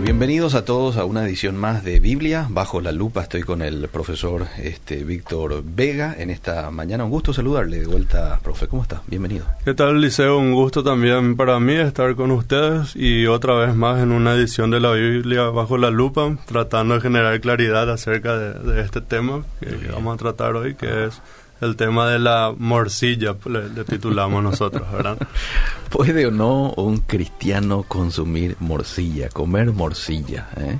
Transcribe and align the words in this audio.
Bienvenidos 0.00 0.54
a 0.54 0.64
todos 0.64 0.96
a 0.96 1.04
una 1.04 1.24
edición 1.24 1.56
más 1.56 1.84
de 1.84 2.00
Biblia 2.00 2.46
bajo 2.48 2.80
la 2.80 2.92
lupa. 2.92 3.22
Estoy 3.22 3.42
con 3.42 3.60
el 3.60 3.88
profesor 3.88 4.46
este, 4.56 5.04
Víctor 5.04 5.62
Vega 5.64 6.16
en 6.18 6.30
esta 6.30 6.70
mañana. 6.70 7.04
Un 7.04 7.10
gusto 7.10 7.34
saludarle 7.34 7.80
de 7.80 7.86
vuelta, 7.86 8.40
profe. 8.42 8.68
¿Cómo 8.68 8.82
está? 8.82 9.02
Bienvenido. 9.06 9.44
¿Qué 9.64 9.74
tal, 9.74 10.00
Liceo? 10.00 10.38
Un 10.38 10.54
gusto 10.54 10.82
también 10.82 11.36
para 11.36 11.60
mí 11.60 11.74
estar 11.74 12.14
con 12.14 12.30
ustedes 12.30 12.96
y 12.96 13.26
otra 13.26 13.54
vez 13.54 13.74
más 13.74 14.02
en 14.02 14.12
una 14.12 14.34
edición 14.34 14.70
de 14.70 14.80
la 14.80 14.92
Biblia 14.92 15.44
bajo 15.50 15.76
la 15.76 15.90
lupa, 15.90 16.36
tratando 16.46 16.94
de 16.94 17.00
generar 17.02 17.38
claridad 17.40 17.90
acerca 17.90 18.36
de, 18.36 18.80
este 18.80 19.02
tema 19.02 19.44
que, 19.60 19.90
vamos 19.92 20.14
a 20.14 20.18
tratar 20.18 20.56
hoy, 20.56 20.74
que 20.74 21.04
es 21.04 21.20
el 21.62 21.76
tema 21.76 22.10
de 22.10 22.18
la 22.18 22.52
morcilla, 22.56 23.36
le, 23.46 23.84
titulamos 23.84 24.42
nosotros, 24.42 24.90
¿verdad? 24.92 25.16
¿Puede 25.90 26.26
o 26.26 26.30
no 26.30 26.72
un 26.72 26.98
cristiano 26.98 27.84
consumir 27.84 28.56
morcilla, 28.58 29.28
comer 29.28 29.72
morcilla? 29.72 30.48
Eh? 30.56 30.78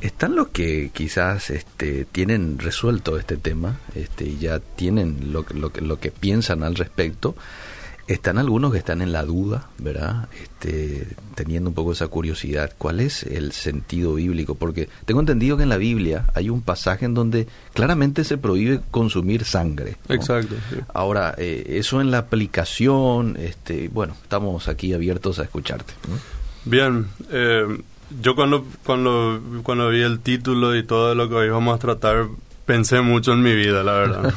Están 0.00 0.36
los 0.36 0.48
que 0.48 0.90
quizás 0.94 1.50
este, 1.50 2.04
tienen 2.04 2.60
resuelto 2.60 3.18
este 3.18 3.36
tema 3.36 3.80
este, 3.96 4.24
y 4.24 4.38
ya 4.38 4.60
tienen 4.60 5.32
lo, 5.32 5.44
lo, 5.52 5.72
lo 5.80 5.98
que 5.98 6.12
piensan 6.12 6.62
al 6.62 6.76
respecto 6.76 7.34
están 8.06 8.38
algunos 8.38 8.72
que 8.72 8.78
están 8.78 9.00
en 9.02 9.12
la 9.12 9.24
duda, 9.24 9.68
¿verdad? 9.78 10.28
Este, 10.42 11.08
teniendo 11.34 11.70
un 11.70 11.74
poco 11.74 11.92
esa 11.92 12.08
curiosidad. 12.08 12.72
¿Cuál 12.76 13.00
es 13.00 13.22
el 13.22 13.52
sentido 13.52 14.14
bíblico? 14.14 14.54
Porque 14.54 14.88
tengo 15.06 15.20
entendido 15.20 15.56
que 15.56 15.62
en 15.62 15.68
la 15.68 15.76
Biblia 15.76 16.26
hay 16.34 16.50
un 16.50 16.60
pasaje 16.60 17.06
en 17.06 17.14
donde 17.14 17.48
claramente 17.72 18.24
se 18.24 18.36
prohíbe 18.36 18.80
consumir 18.90 19.44
sangre. 19.44 19.96
Exacto. 20.08 20.54
Ahora, 20.92 21.34
eh, 21.38 21.64
eso 21.78 22.00
en 22.00 22.10
la 22.10 22.18
aplicación, 22.18 23.36
este, 23.38 23.88
bueno, 23.88 24.14
estamos 24.22 24.68
aquí 24.68 24.92
abiertos 24.92 25.38
a 25.38 25.44
escucharte. 25.44 25.94
Bien, 26.64 27.06
eh, 27.30 27.78
yo 28.22 28.34
cuando, 28.34 28.66
cuando, 28.84 29.40
cuando 29.62 29.88
vi 29.88 30.02
el 30.02 30.20
título 30.20 30.76
y 30.76 30.82
todo 30.82 31.14
lo 31.14 31.28
que 31.28 31.34
hoy 31.34 31.48
vamos 31.48 31.76
a 31.76 31.78
tratar, 31.78 32.28
pensé 32.64 33.00
mucho 33.00 33.32
en 33.32 33.42
mi 33.42 33.54
vida, 33.54 33.82
la 33.82 33.92
verdad. 33.92 34.34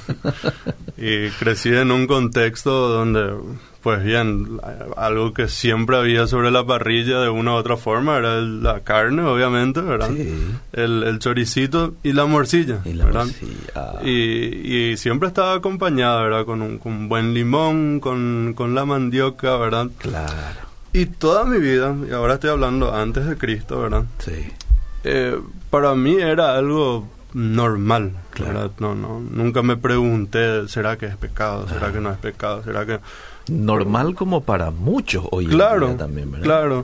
y 0.97 1.30
crecí 1.30 1.70
en 1.70 1.92
un 1.92 2.08
contexto 2.08 2.89
donde, 2.89 3.33
pues 3.81 4.03
bien, 4.03 4.59
algo 4.95 5.33
que 5.33 5.47
siempre 5.47 5.97
había 5.97 6.28
sobre 6.28 6.52
la 6.52 6.66
parrilla 6.66 7.20
de 7.20 7.30
una 7.30 7.53
u 7.53 7.55
otra 7.55 7.78
forma 7.78 8.17
era 8.17 8.42
la 8.42 8.81
carne, 8.81 9.22
obviamente, 9.23 9.81
¿verdad? 9.81 10.09
El, 10.73 11.03
el, 11.03 11.20
choricito 11.20 11.95
y 12.03 12.14
la 12.14 12.25
morcilla, 12.25 12.81
y 12.83 12.94
¿verdad? 12.94 13.28
Y, 14.03 14.92
y, 14.92 14.98
siempre 14.98 15.30
estaba 15.30 15.53
acompañada, 15.53 16.22
¿verdad? 16.23 16.45
Con 16.45 16.61
un, 16.61 16.78
con 16.80 17.08
buen 17.09 17.33
limón, 17.33 18.00
con, 18.00 18.53
con 18.55 18.75
la 18.75 18.86
mandioca, 18.86 19.55
¿verdad? 19.58 19.89
Claro. 19.98 20.67
Y 20.94 21.05
toda 21.05 21.45
mi 21.45 21.59
vida, 21.59 21.95
y 22.09 22.14
ahora 22.14 22.36
estoy 22.36 22.50
hablando 22.50 22.94
antes 22.94 23.25
de 23.25 23.38
Cristo, 23.38 23.81
¿verdad? 23.81 24.05
Sí. 24.20 24.48
Eh, 25.03 25.39
para 25.70 25.95
mí 25.95 26.16
era 26.16 26.55
algo 26.55 27.08
normal. 27.33 28.14
Claro. 28.31 28.72
No, 28.80 28.95
no, 28.95 29.20
nunca 29.20 29.61
me 29.64 29.78
pregunté, 29.78 30.67
¿será 30.67 30.97
que 30.97 31.08
es 31.08 31.17
pecado? 31.17 31.67
¿Será 31.67 31.92
que 31.92 32.00
no 32.00 32.11
es 32.11 32.17
pecado? 32.17 32.64
¿Será 32.64 32.86
que...? 32.86 33.00
Normal 33.50 34.14
como 34.16 34.44
para 34.44 34.72
muchos 34.72 35.25
hoy 35.31 35.48
claro, 35.48 35.86
en 35.86 35.92
día 35.94 36.05
también, 36.05 36.31
¿verdad? 36.31 36.45
Claro, 36.45 36.83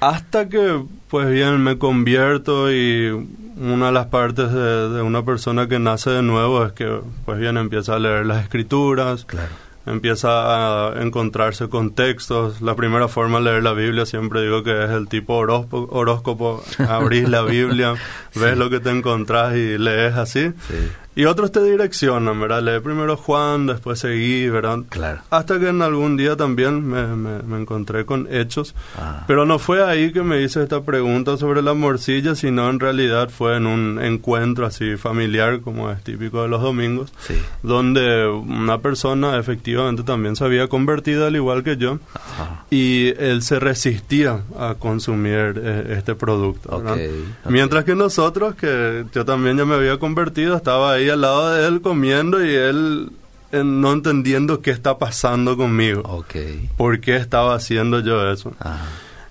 Hasta 0.00 0.48
que, 0.48 0.82
pues 1.08 1.30
bien, 1.30 1.62
me 1.62 1.78
convierto 1.78 2.72
y 2.72 3.10
una 3.56 3.86
de 3.86 3.92
las 3.92 4.06
partes 4.06 4.52
de, 4.52 4.88
de, 4.88 5.02
una 5.02 5.24
persona 5.24 5.68
que 5.68 5.78
nace 5.78 6.10
de 6.10 6.22
nuevo 6.22 6.64
es 6.64 6.72
que, 6.72 7.00
pues 7.24 7.38
bien, 7.38 7.56
empieza 7.56 7.94
a 7.94 7.98
leer 8.00 8.26
las 8.26 8.42
escrituras. 8.42 9.24
Claro 9.26 9.65
empieza 9.86 10.88
a 10.88 11.02
encontrarse 11.02 11.68
con 11.68 11.94
textos. 11.94 12.60
La 12.60 12.74
primera 12.74 13.08
forma 13.08 13.38
de 13.38 13.44
leer 13.44 13.62
la 13.62 13.72
Biblia 13.72 14.04
siempre 14.04 14.42
digo 14.42 14.62
que 14.62 14.84
es 14.84 14.90
el 14.90 15.08
tipo 15.08 15.34
horóscopo. 15.34 15.88
horóscopo. 15.90 16.62
Abrís 16.88 17.28
la 17.28 17.42
Biblia, 17.42 17.94
ves 18.34 18.58
lo 18.58 18.68
que 18.68 18.80
te 18.80 18.90
encontrás 18.90 19.54
y 19.54 19.78
lees 19.78 20.14
así. 20.14 20.52
Sí. 20.68 20.74
Y 21.18 21.24
otros 21.24 21.50
te 21.50 21.62
direccionan, 21.62 22.38
¿verdad? 22.38 22.62
Lee 22.62 22.78
primero 22.80 23.16
Juan, 23.16 23.66
después 23.66 24.00
seguí, 24.00 24.50
¿verdad? 24.50 24.80
Claro. 24.90 25.22
Hasta 25.30 25.58
que 25.58 25.70
en 25.70 25.80
algún 25.80 26.18
día 26.18 26.36
también 26.36 26.86
me, 26.86 27.06
me, 27.42 27.58
encontré 27.58 28.04
con 28.04 28.28
hechos. 28.30 28.74
Ah. 28.98 29.24
Pero 29.26 29.46
no 29.46 29.58
fue 29.58 29.82
ahí 29.82 30.12
que 30.12 30.22
me 30.22 30.42
hice 30.42 30.62
esta 30.62 30.82
pregunta 30.82 31.38
sobre 31.38 31.62
la 31.62 31.72
morcilla, 31.72 32.34
sino 32.34 32.68
en 32.68 32.80
realidad 32.80 33.30
fue 33.30 33.56
en 33.56 33.66
un 33.66 33.98
encuentro 33.98 34.66
así 34.66 34.98
familiar, 34.98 35.62
como 35.62 35.90
es 35.90 36.04
típico 36.04 36.42
de 36.42 36.48
los 36.48 36.60
domingos, 36.60 37.10
sí. 37.20 37.40
donde 37.62 38.28
una 38.28 38.82
persona 38.82 39.38
efectivamente 39.38 40.02
también 40.02 40.36
se 40.36 40.44
había 40.44 40.68
convertido 40.68 41.26
al 41.26 41.34
igual 41.34 41.64
que 41.64 41.78
yo. 41.78 41.98
Ajá. 42.12 42.66
Y 42.68 43.14
él 43.16 43.40
se 43.40 43.58
resistía 43.58 44.42
a 44.58 44.74
consumir 44.74 45.54
eh, 45.64 45.94
este 45.96 46.14
producto. 46.14 46.76
¿verdad? 46.76 46.92
Okay, 46.92 47.06
okay. 47.06 47.52
Mientras 47.52 47.84
que 47.84 47.94
nosotros, 47.94 48.54
que 48.54 49.06
yo 49.14 49.24
también 49.24 49.56
ya 49.56 49.64
me 49.64 49.76
había 49.76 49.98
convertido, 49.98 50.54
estaba 50.54 50.92
ahí 50.92 51.05
al 51.10 51.20
lado 51.22 51.54
de 51.54 51.66
él 51.68 51.80
comiendo 51.80 52.44
y 52.44 52.54
él 52.54 53.10
eh, 53.52 53.62
no 53.64 53.92
entendiendo 53.92 54.60
qué 54.60 54.70
está 54.70 54.98
pasando 54.98 55.56
conmigo. 55.56 56.02
Okay. 56.02 56.68
¿Por 56.76 57.00
qué 57.00 57.16
estaba 57.16 57.54
haciendo 57.54 58.00
yo 58.00 58.30
eso? 58.30 58.52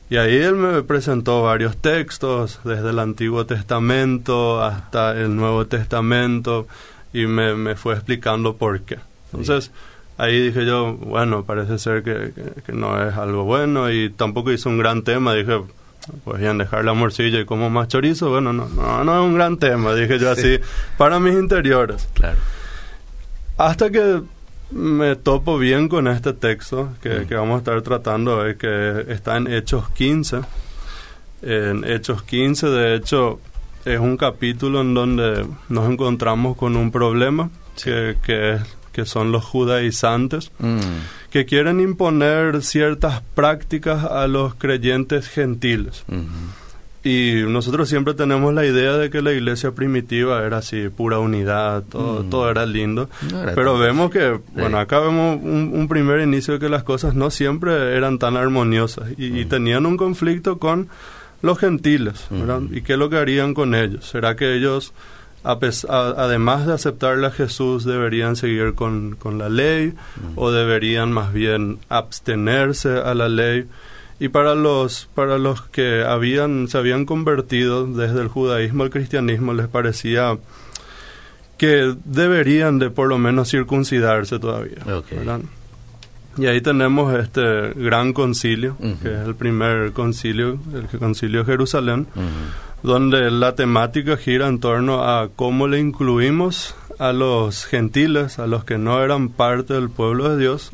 Y 0.09 0.17
ahí 0.17 0.37
él 0.37 0.55
me 0.55 0.81
presentó 0.83 1.43
varios 1.43 1.77
textos, 1.77 2.59
desde 2.63 2.91
el 2.91 2.99
Antiguo 2.99 3.45
Testamento 3.45 4.63
hasta 4.63 5.19
el 5.19 5.35
Nuevo 5.35 5.65
Testamento, 5.65 6.67
y 7.11 7.25
me, 7.25 7.55
me 7.55 7.75
fue 7.75 7.95
explicando 7.95 8.55
por 8.55 8.81
qué. 8.81 8.99
Entonces, 9.33 9.65
sí. 9.65 9.71
ahí 10.17 10.39
dije 10.39 10.65
yo, 10.65 10.93
bueno, 10.93 11.43
parece 11.43 11.79
ser 11.79 12.03
que, 12.03 12.31
que, 12.33 12.61
que, 12.61 12.71
no 12.71 13.01
es 13.07 13.15
algo 13.15 13.43
bueno, 13.43 13.91
y 13.91 14.09
tampoco 14.11 14.51
hizo 14.51 14.69
un 14.69 14.77
gran 14.77 15.01
tema, 15.01 15.33
dije, 15.33 15.61
pues 16.23 16.39
bien, 16.39 16.57
dejar 16.57 16.85
la 16.85 16.93
morcilla 16.93 17.39
y 17.39 17.45
como 17.45 17.69
más 17.69 17.87
chorizo, 17.87 18.29
bueno, 18.29 18.53
no, 18.53 18.67
no, 18.69 19.03
no 19.03 19.19
es 19.19 19.25
un 19.25 19.35
gran 19.35 19.57
tema, 19.57 19.93
dije 19.93 20.19
yo 20.19 20.31
así, 20.31 20.59
para 20.97 21.19
mis 21.19 21.33
interiores. 21.33 22.07
Claro. 22.13 22.37
Hasta 23.57 23.89
que 23.89 24.21
me 24.71 25.15
topo 25.15 25.57
bien 25.57 25.87
con 25.87 26.07
este 26.07 26.33
texto 26.33 26.89
que, 27.01 27.21
mm. 27.21 27.27
que, 27.27 27.35
vamos 27.35 27.55
a 27.55 27.57
estar 27.59 27.81
tratando 27.81 28.37
hoy, 28.37 28.55
que 28.55 29.05
está 29.09 29.37
en 29.37 29.47
Hechos 29.47 29.89
15. 29.89 30.41
En 31.41 31.83
Hechos 31.83 32.23
15, 32.23 32.67
de 32.67 32.95
hecho, 32.95 33.39
es 33.85 33.99
un 33.99 34.17
capítulo 34.17 34.81
en 34.81 34.93
donde 34.93 35.45
nos 35.69 35.89
encontramos 35.89 36.57
con 36.57 36.75
un 36.75 36.91
problema, 36.91 37.49
Sí. 37.75 37.89
que, 37.89 38.17
que, 38.23 38.53
es, 38.53 38.61
que 38.95 39.05
son 39.05 39.31
los 39.33 39.43
judaizantes, 39.43 40.51
Mm. 40.59 40.79
que 41.29 41.45
quieren 41.45 41.81
imponer 41.81 42.63
ciertas 42.63 43.21
prácticas 43.35 44.05
a 44.05 44.25
los 44.27 44.55
creyentes 44.55 45.27
gentiles. 45.27 46.05
Ujú. 46.07 46.23
Y 47.07 47.43
nosotros 47.47 47.87
siempre 47.87 48.15
tenemos 48.15 48.51
la 48.53 48.65
idea 48.65 48.93
de 48.97 49.11
que 49.11 49.21
la 49.21 49.31
iglesia 49.31 49.71
primitiva 49.73 50.43
era 50.43 50.57
así, 50.57 50.89
pura 50.89 51.19
unidad, 51.19 51.83
todo, 51.83 52.23
Mm. 52.23 52.29
todo 52.31 52.49
era 52.49 52.65
lindo. 52.65 53.09
No 53.31 53.43
era 53.43 53.53
Pero 53.53 53.77
vemos 53.77 54.09
que, 54.09 54.39
bueno, 54.55 54.79
acá 54.79 54.99
vemos 55.01 55.39
un, 55.43 55.69
un 55.73 55.87
primer 55.87 56.21
inicio 56.21 56.55
de 56.55 56.59
que 56.61 56.69
las 56.69 56.81
cosas 56.83 57.13
no 57.13 57.29
siempre 57.29 57.95
eran 57.95 58.17
tan 58.17 58.37
armoniosas 58.37 59.09
y, 59.17 59.39
y 59.39 59.45
Mm. 59.45 59.49
tenían 59.49 59.85
un 59.85 59.97
conflicto 59.97 60.57
con 60.57 60.87
los 61.43 61.59
gentiles, 61.59 62.25
¿verdad? 62.31 62.61
¿Y 62.71 62.81
qué 62.81 62.93
es 62.93 62.99
lo 62.99 63.07
que 63.11 63.17
harían 63.17 63.53
con 63.53 63.75
ellos? 63.75 64.05
¿Será 64.09 64.35
que 64.35 64.55
ellos, 64.55 64.93
a 65.45 65.59
pes- 65.59 65.85
a- 65.89 66.15
además 66.17 66.65
de 66.65 66.73
aceptarle 66.73 67.27
a 67.27 67.31
Jesús, 67.31 67.85
deberían 67.85 68.35
seguir 68.35 68.73
con, 68.73 69.15
con 69.15 69.37
la 69.37 69.47
ley 69.49 69.89
Mm. 69.93 70.33
o 70.37 70.51
deberían 70.51 71.11
más 71.11 71.31
bien 71.33 71.77
abstenerse 71.89 72.97
a 72.97 73.13
la 73.13 73.29
ley? 73.29 73.65
Y 74.19 74.29
para 74.29 74.55
los, 74.55 75.09
para 75.13 75.37
los 75.37 75.61
que 75.61 76.03
habían, 76.03 76.67
se 76.69 76.77
habían 76.77 77.05
convertido 77.05 77.85
desde 77.85 78.21
el 78.21 78.27
judaísmo 78.29 78.83
al 78.83 78.89
cristianismo, 78.89 79.53
les 79.53 79.67
parecía 79.67 80.37
que 81.57 81.95
deberían 82.05 82.79
de 82.79 82.89
por 82.89 83.07
lo 83.07 83.17
menos 83.17 83.49
circuncidarse 83.51 84.39
todavía. 84.39 84.77
Ok. 84.93 85.11
¿verdad? 85.11 85.39
Y 86.37 86.47
ahí 86.47 86.59
tenemos 86.59 87.13
este 87.17 87.69
gran 87.75 88.11
concilio, 88.11 88.75
que 89.01 89.07
es 89.13 89.25
el 89.25 89.35
primer 89.35 89.93
concilio, 89.93 90.59
el 90.73 90.99
concilio 90.99 91.39
de 91.41 91.45
Jerusalén. 91.45 92.07
Donde 92.85 93.31
la 93.31 93.55
temática 93.55 94.15
gira 94.15 94.47
en 94.47 94.59
torno 94.59 95.03
a 95.03 95.29
cómo 95.35 95.67
le 95.67 95.79
incluimos 95.79 96.75
a 96.99 97.13
los 97.13 97.65
gentiles, 97.65 98.37
a 98.37 98.45
los 98.45 98.63
que 98.63 98.77
no 98.77 99.03
eran 99.03 99.29
parte 99.29 99.73
del 99.73 99.89
pueblo 99.89 100.29
de 100.29 100.37
Dios, 100.37 100.69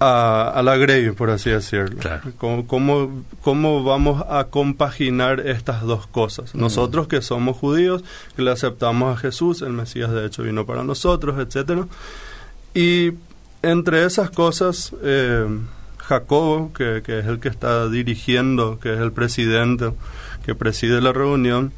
a, 0.00 0.48
a 0.48 0.62
la 0.62 0.76
grey, 0.78 1.10
por 1.10 1.28
así 1.28 1.50
decirlo. 1.50 1.98
Claro. 1.98 2.32
¿Cómo, 2.38 2.66
cómo, 2.66 3.24
cómo 3.42 3.84
vamos 3.84 4.24
a 4.28 4.44
compaginar 4.44 5.40
estas 5.40 5.82
dos 5.82 6.06
cosas? 6.06 6.54
Nosotros 6.54 7.08
que 7.08 7.20
somos 7.20 7.58
judíos, 7.58 8.02
que 8.34 8.42
le 8.42 8.50
aceptamos 8.50 9.14
a 9.14 9.20
Jesús, 9.20 9.60
el 9.60 9.74
Mesías 9.74 10.10
de 10.10 10.24
hecho 10.24 10.42
vino 10.44 10.64
para 10.64 10.82
nosotros, 10.82 11.38
etcétera. 11.38 11.86
Y 12.72 13.12
entre 13.62 14.06
esas 14.06 14.30
cosas, 14.30 14.94
eh, 15.02 15.46
Jacobo, 15.98 16.72
que, 16.72 17.02
que 17.04 17.18
es 17.18 17.26
el 17.26 17.38
que 17.38 17.48
está 17.48 17.86
dirigiendo, 17.88 18.78
que 18.80 18.94
es 18.94 19.00
el 19.00 19.12
presidente, 19.12 19.92
que 20.48 20.54
preside 20.54 21.02
la 21.02 21.12
reunión, 21.12 21.74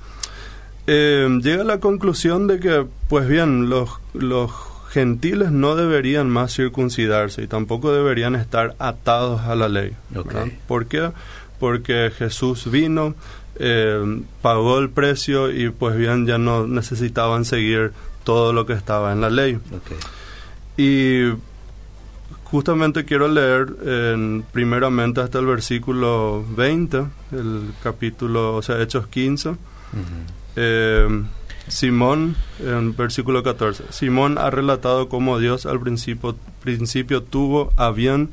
eh, 0.86 1.28
llega 1.42 1.62
a 1.62 1.64
la 1.64 1.80
conclusión 1.80 2.46
de 2.46 2.60
que, 2.60 2.86
pues 3.08 3.26
bien, 3.26 3.68
los, 3.68 3.90
los 4.14 4.52
gentiles 4.90 5.50
no 5.50 5.74
deberían 5.74 6.30
más 6.30 6.54
circuncidarse 6.54 7.42
y 7.42 7.48
tampoco 7.48 7.92
deberían 7.92 8.36
estar 8.36 8.76
atados 8.78 9.40
a 9.40 9.56
la 9.56 9.68
ley. 9.68 9.96
Ok. 10.14 10.34
¿Por 10.68 10.86
qué? 10.86 11.10
Porque 11.58 12.12
Jesús 12.16 12.70
vino, 12.70 13.16
eh, 13.56 14.22
pagó 14.40 14.78
el 14.78 14.88
precio 14.88 15.50
y 15.50 15.70
pues 15.70 15.96
bien 15.96 16.28
ya 16.28 16.38
no 16.38 16.68
necesitaban 16.68 17.44
seguir 17.44 17.90
todo 18.22 18.52
lo 18.52 18.66
que 18.66 18.74
estaba 18.74 19.10
en 19.10 19.20
la 19.20 19.30
ley. 19.30 19.58
Y 20.76 21.32
justamente 22.50 23.04
quiero 23.04 23.28
leer 23.28 23.68
en, 23.84 24.44
primeramente 24.52 25.20
hasta 25.20 25.38
el 25.38 25.46
versículo 25.46 26.44
20, 26.56 27.04
el 27.32 27.72
capítulo, 27.82 28.56
o 28.56 28.62
sea, 28.62 28.80
Hechos 28.80 29.06
15. 29.06 29.50
Ujú. 29.50 29.56
Eh, 30.56 31.22
Simón, 31.68 32.34
en 32.58 32.96
versículo 32.96 33.42
14, 33.44 33.84
Simón 33.90 34.38
ha 34.38 34.50
relatado 34.50 35.08
cómo 35.08 35.38
Dios 35.38 35.66
al 35.66 35.80
principio, 35.80 36.34
principio 36.62 37.22
tuvo 37.22 37.72
a 37.76 37.90
bien 37.90 38.30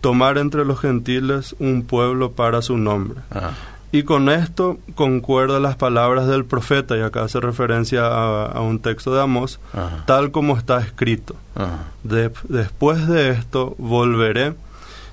tomar 0.00 0.38
entre 0.38 0.64
los 0.64 0.80
gentiles 0.80 1.54
un 1.58 1.82
pueblo 1.82 2.32
para 2.32 2.62
su 2.62 2.78
nombre. 2.78 3.20
Ah, 3.30 3.50
Y 3.90 4.02
con 4.02 4.28
esto 4.28 4.78
concuerda 4.94 5.60
las 5.60 5.76
palabras 5.76 6.26
del 6.26 6.44
profeta, 6.44 6.96
y 6.96 7.00
acá 7.00 7.22
hace 7.24 7.40
referencia 7.40 8.06
a, 8.06 8.44
a 8.46 8.60
un 8.60 8.80
texto 8.80 9.14
de 9.14 9.22
Amós, 9.22 9.60
ajá, 9.72 10.04
tal 10.06 10.30
como 10.30 10.56
está 10.58 10.78
escrito. 10.80 11.34
De- 12.02 12.30
después 12.48 13.08
de 13.08 13.30
esto 13.30 13.74
volveré 13.78 14.54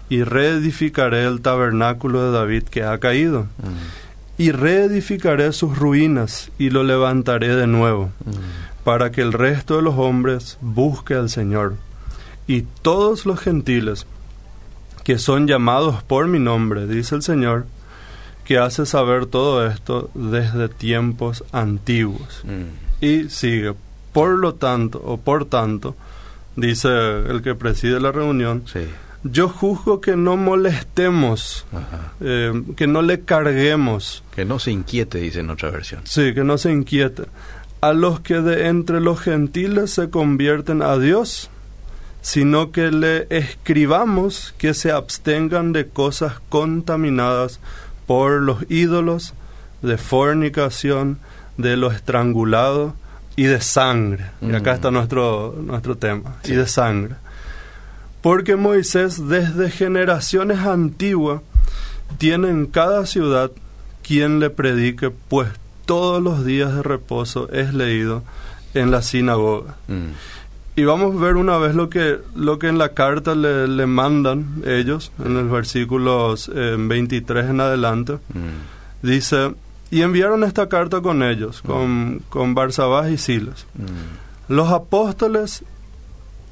y 0.09 0.23
reedificaré 0.23 1.25
el 1.25 1.41
tabernáculo 1.41 2.21
de 2.25 2.31
David 2.37 2.63
que 2.63 2.83
ha 2.83 2.97
caído, 2.99 3.43
Mm, 3.63 4.41
y 4.41 4.51
reedificaré 4.51 5.53
sus 5.53 5.77
ruinas 5.77 6.51
y 6.59 6.69
lo 6.69 6.83
levantaré 6.83 7.55
de 7.55 7.67
nuevo, 7.67 8.07
mm. 8.25 8.83
para 8.83 9.09
que 9.09 9.21
el 9.21 9.31
resto 9.31 9.77
de 9.77 9.83
los 9.83 9.95
hombres 9.97 10.57
busque 10.59 11.13
al 11.13 11.29
Señor. 11.29 11.75
Y 12.45 12.63
todos 12.81 13.25
los 13.25 13.39
gentiles 13.39 14.05
que 15.05 15.17
son 15.17 15.47
llamados 15.47 16.03
por 16.03 16.27
mi 16.27 16.39
nombre, 16.39 16.85
dice 16.87 17.15
el 17.15 17.21
Señor, 17.21 17.65
que 18.45 18.57
hace 18.59 18.85
saber 18.85 19.25
todo 19.25 19.65
esto 19.67 20.09
desde 20.13 20.69
tiempos 20.69 21.43
antiguos. 21.51 22.41
Mm. 22.43 23.03
Y 23.05 23.29
sigue, 23.29 23.73
por 24.13 24.29
lo 24.29 24.53
tanto, 24.55 25.01
o 25.03 25.17
por 25.17 25.45
tanto, 25.45 25.95
dice 26.55 26.87
el 26.89 27.41
que 27.41 27.55
preside 27.55 27.99
la 27.99 28.11
reunión, 28.11 28.63
Sí. 28.71 28.81
yo 29.23 29.49
juzgo 29.49 29.99
que 29.99 30.15
no 30.15 30.37
molestemos, 30.37 31.65
eh, 32.21 32.53
que 32.77 32.87
no 32.87 33.01
le 33.01 33.21
carguemos, 33.21 34.23
Que 34.35 34.45
no 34.45 34.59
se 34.59 34.71
inquiete, 34.71 35.17
dice 35.19 35.39
en 35.41 35.49
otra 35.49 35.71
versión. 35.71 36.01
sí, 36.05 36.33
que 36.33 36.43
no 36.43 36.57
se 36.57 36.71
inquiete, 36.71 37.23
a 37.81 37.93
los 37.93 38.19
que 38.21 38.41
de 38.41 38.67
entre 38.67 39.01
los 39.01 39.19
gentiles 39.19 39.91
se 39.91 40.09
convierten 40.09 40.81
a 40.81 40.97
Dios, 40.97 41.49
sino 42.21 42.71
que 42.71 42.89
le 42.91 43.27
escribamos 43.29 44.53
que 44.57 44.73
se 44.73 44.91
abstengan 44.91 45.73
de 45.73 45.87
cosas 45.87 46.39
contaminadas 46.49 47.59
por 48.05 48.41
los 48.41 48.65
ídolos, 48.69 49.33
de 49.81 49.97
fornicación, 49.97 51.19
de 51.57 51.77
lo 51.77 51.91
estrangulado 51.91 52.95
y 53.35 53.43
de 53.43 53.61
sangre. 53.61 54.25
Y 54.41 54.53
acá 54.53 54.71
Mm. 54.71 54.75
está 54.75 54.91
nuestro, 54.91 55.55
nuestro 55.61 55.97
tema, 55.97 56.35
Sí. 56.43 56.53
y 56.53 56.55
de 56.55 56.67
sangre. 56.67 57.15
Porque 58.21 58.55
Moisés 58.55 59.27
desde 59.27 59.69
generaciones 59.69 60.59
antiguas 60.59 61.41
tiene 62.17 62.49
en 62.49 62.65
cada 62.65 63.05
ciudad 63.05 63.51
quien 64.03 64.39
le 64.39 64.49
predique, 64.49 65.11
pues 65.11 65.49
todos 65.85 66.21
los 66.21 66.43
días 66.45 66.73
de 66.75 66.81
reposo 66.83 67.49
es 67.51 67.73
leído 67.73 68.23
en 68.73 68.89
la 68.91 69.01
sinagoga. 69.01 69.75
Mm. 69.87 70.13
Y 70.77 70.83
vamos 70.83 71.15
a 71.15 71.19
ver 71.19 71.35
una 71.37 71.57
vez 71.57 71.73
lo 71.73 71.89
que, 71.89 72.19
lo 72.35 72.59
que 72.59 72.67
en 72.67 72.77
la 72.77 72.89
carta 72.89 73.33
le, 73.33 73.67
le 73.67 73.85
mandan 73.85 74.61
ellos, 74.65 75.11
en 75.23 75.37
el 75.37 75.47
versículos 75.47 76.51
eh, 76.53 76.75
23 76.77 77.49
en 77.49 77.61
adelante. 77.61 78.13
Mm. 78.33 79.07
Dice, 79.07 79.53
y 79.89 80.01
enviaron 80.01 80.43
esta 80.43 80.67
carta 80.67 81.01
con 81.01 81.23
ellos, 81.23 81.61
con, 81.61 82.21
con 82.29 82.55
Barsabás 82.55 83.09
y 83.09 83.17
Silas. 83.17 83.65
Mm. 83.75 84.53
Los 84.53 84.69
apóstoles 84.71 85.63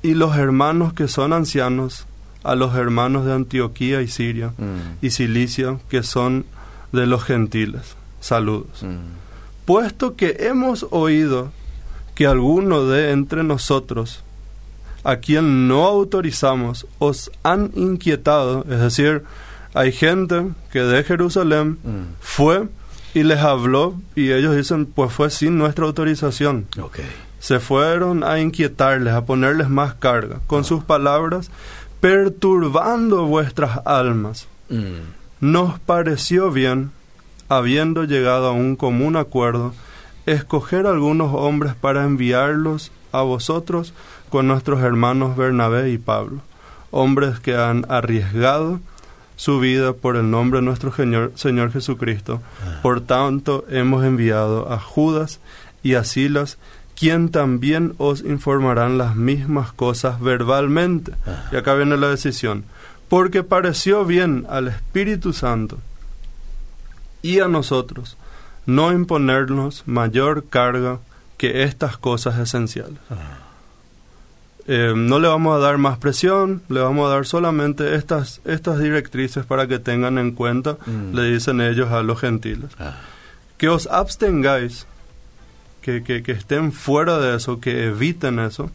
y 0.03 0.13
los 0.13 0.37
hermanos 0.37 0.93
que 0.93 1.07
son 1.07 1.33
ancianos, 1.33 2.05
a 2.43 2.55
los 2.55 2.75
hermanos 2.75 3.25
de 3.25 3.33
Antioquía 3.33 4.01
y 4.01 4.07
Siria 4.07 4.53
Mm. 4.57 4.97
y 5.05 5.09
Cilicia, 5.11 5.79
que 5.89 6.03
son 6.03 6.45
de 6.91 7.07
los 7.07 7.23
gentiles. 7.23 7.95
Saludos. 8.21 8.83
Mm. 8.83 9.65
Puesto 9.65 10.15
que 10.15 10.37
hemos 10.39 10.85
oído 10.91 11.51
que 12.15 12.27
alguno 12.27 12.85
de 12.85 13.11
entre 13.11 13.43
nosotros, 13.43 14.23
a 15.03 15.17
quien 15.17 15.67
no 15.67 15.85
autorizamos, 15.85 16.85
os 16.99 17.31
han 17.43 17.71
inquietado, 17.75 18.65
es 18.69 18.79
decir, 18.79 19.23
hay 19.73 19.91
gente 19.91 20.49
que 20.71 20.79
de 20.81 21.03
Jerusalén 21.03 21.79
Mm. 21.83 22.15
fue 22.19 22.67
y 23.13 23.23
les 23.23 23.39
habló 23.39 23.95
y 24.15 24.31
ellos 24.31 24.55
dicen, 24.55 24.85
pues 24.85 25.11
fue 25.11 25.29
sin 25.29 25.57
nuestra 25.57 25.85
autorización. 25.85 26.67
Se 27.39 27.59
fueron 27.59 28.23
a 28.23 28.39
inquietarles, 28.39 29.13
a 29.13 29.25
ponerles 29.25 29.69
más 29.69 29.95
carga, 29.95 30.39
con 30.47 30.63
sus 30.63 30.83
palabras, 30.83 31.49
perturbando 31.99 33.25
vuestras 33.25 33.79
almas. 33.85 34.47
Mm. 34.69 34.99
Nos 35.41 35.79
pareció 35.79 36.51
bien, 36.51 36.91
habiendo 37.49 38.03
llegado 38.05 38.47
a 38.47 38.51
un 38.51 38.75
común 38.75 39.15
acuerdo, 39.15 39.73
escoger 40.25 40.87
algunos 40.87 41.33
hombres 41.33 41.75
para 41.75 42.03
enviarlos 42.03 42.91
a 43.11 43.21
vosotros 43.21 43.93
con 44.29 44.47
nuestros 44.47 44.81
hermanos 44.81 45.37
Bernabé 45.37 45.91
y 45.91 45.97
Pablo, 45.97 46.39
hombres 46.91 47.39
que 47.39 47.55
han 47.55 47.85
arriesgado 47.89 48.79
su 49.35 49.59
vida 49.59 49.93
por 49.93 50.15
el 50.15 50.29
nombre 50.29 50.59
de 50.59 50.65
nuestro 50.65 50.93
Señor, 50.93 51.31
Señor 51.35 51.71
Jesucristo. 51.71 52.41
Por 52.81 53.01
tanto, 53.01 53.65
hemos 53.69 54.03
enviado 54.05 54.71
a 54.71 54.79
Judas 54.79 55.39
y 55.81 55.95
a 55.95 56.03
Silas, 56.03 56.57
quien 56.95 57.29
también 57.29 57.93
os 57.97 58.21
informarán 58.21 58.97
las 58.97 59.15
mismas 59.15 59.73
cosas 59.73 60.19
verbalmente. 60.21 61.13
Ah. 61.25 61.49
Y 61.51 61.55
acá 61.57 61.73
viene 61.73 61.97
la 61.97 62.09
decisión. 62.09 62.63
Porque 63.09 63.43
pareció 63.43 64.05
bien 64.05 64.45
al 64.49 64.67
Espíritu 64.67 65.33
Santo 65.33 65.79
y 67.21 67.39
a 67.39 67.47
nosotros 67.47 68.17
no 68.65 68.91
imponernos 68.91 69.83
mayor 69.85 70.45
carga 70.49 70.99
que 71.37 71.63
estas 71.63 71.97
cosas 71.97 72.37
esenciales. 72.39 72.99
Ah. 73.09 73.39
Eh, 74.65 74.93
no 74.95 75.19
le 75.19 75.27
vamos 75.27 75.55
a 75.55 75.59
dar 75.59 75.77
más 75.77 75.97
presión, 75.97 76.61
le 76.69 76.79
vamos 76.79 77.05
a 77.07 77.15
dar 77.15 77.25
solamente 77.25 77.95
estas, 77.95 78.39
estas 78.45 78.79
directrices 78.79 79.45
para 79.45 79.67
que 79.67 79.77
tengan 79.79 80.17
en 80.17 80.31
cuenta, 80.31 80.77
Mm. 80.85 81.13
le 81.13 81.23
dicen 81.33 81.59
ellos 81.59 81.91
a 81.91 82.01
los 82.01 82.19
gentiles. 82.21 82.71
Ah. 82.79 82.95
Que 83.57 83.67
os 83.67 83.87
abstengáis, 83.87 84.87
que, 85.81 86.01
que, 86.03 86.23
que 86.23 86.31
estén 86.31 86.71
fuera 86.71 87.19
de 87.19 87.35
eso, 87.35 87.59
que 87.59 87.87
eviten 87.87 88.39
eso, 88.39 88.71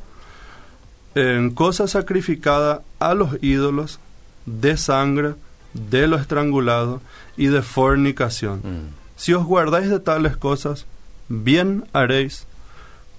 en 1.14 1.50
cosas 1.52 1.92
sacrificadas 1.92 2.80
a 2.98 3.14
los 3.14 3.42
ídolos, 3.42 3.98
de 4.44 4.76
sangre, 4.76 5.34
de 5.72 6.06
lo 6.06 6.16
estrangulado 6.16 7.00
y 7.36 7.46
de 7.46 7.62
fornicación. 7.62 8.58
Mm. 8.58 8.88
Si 9.18 9.34
os 9.34 9.44
guardáis 9.44 9.90
de 9.90 10.00
tales 10.00 10.36
cosas, 10.38 10.86
bien 11.28 11.84
haréis, 11.92 12.46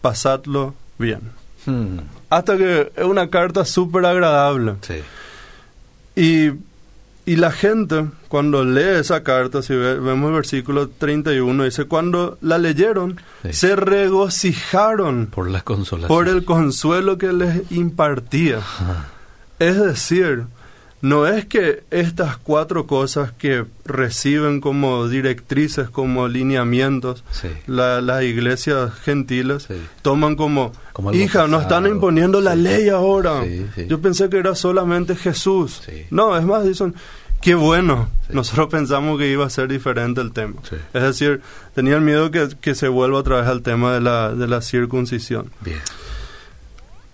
pasadlo 0.01 0.73
bien. 0.97 1.19
Mm. 1.67 1.99
Hasta 2.31 2.57
que 2.57 2.91
es 2.95 3.03
una 3.05 3.29
carta 3.29 3.65
súper 3.65 4.05
agradable. 4.05 4.75
Sí. 4.81 4.95
Y, 6.15 6.51
y 7.31 7.35
la 7.35 7.51
gente, 7.51 8.07
cuando 8.27 8.63
lee 8.63 8.99
esa 8.99 9.23
carta, 9.23 9.61
si 9.61 9.75
ve- 9.75 9.99
vemos 9.99 10.29
el 10.29 10.35
versículo 10.35 10.87
31, 10.89 11.63
dice, 11.65 11.85
cuando 11.85 12.37
la 12.41 12.57
leyeron, 12.57 13.19
Sí. 13.43 13.53
se 13.53 13.75
regocijaron 13.75 15.27
Por 15.27 15.49
la 15.51 15.63
por 16.07 16.27
el 16.27 16.45
consuelo 16.45 17.17
que 17.17 17.31
les 17.33 17.71
impartía. 17.71 18.61
Es 19.59 19.77
decir, 19.79 20.45
no 21.01 21.25
es 21.27 21.45
que 21.45 21.83
estas 21.91 22.37
cuatro 22.37 22.85
cosas 22.85 23.31
que 23.31 23.65
reciben 23.85 24.59
como 24.61 25.07
directrices, 25.07 25.89
como 25.89 26.27
lineamientos, 26.27 27.23
Sí. 27.31 27.47
la- 27.67 28.01
las 28.01 28.23
iglesias 28.23 28.93
gentiles 28.95 29.63
Sí. 29.67 29.75
toman 30.01 30.35
como, 30.35 30.71
hija, 31.13 31.47
nos 31.47 31.61
están 31.63 31.83
pesado". 31.83 31.95
imponiendo 31.95 32.41
la 32.41 32.53
Sí. 32.55 32.59
ley 32.61 32.89
ahora. 32.89 33.43
Yo 33.87 34.01
pensé 34.01 34.29
que 34.29 34.37
era 34.37 34.55
solamente 34.55 35.15
Jesús. 35.15 35.81
No, 36.11 36.35
es 36.37 36.43
más, 36.43 36.65
dicen, 36.65 36.93
qué 37.41 37.55
bueno. 37.55 38.09
Nosotros 38.29 38.67
pensamos 38.69 39.17
que 39.17 39.31
iba 39.31 39.45
a 39.45 39.49
ser 39.49 39.67
diferente 39.69 40.19
el 40.21 40.33
tema. 40.33 40.55
Es 40.93 41.01
decir, 41.01 41.41
tenían 41.73 42.03
miedo 42.03 42.29
que, 42.29 42.49
que 42.59 42.75
se 42.75 42.87
vuelva 42.89 43.19
otra 43.19 43.37
vez 43.39 43.47
al 43.47 43.61
tema 43.61 43.93
de 43.93 44.01
la, 44.01 44.33
de 44.35 44.47
la 44.47 44.61
circuncisión. 44.61 45.49
Bien. 45.61 45.79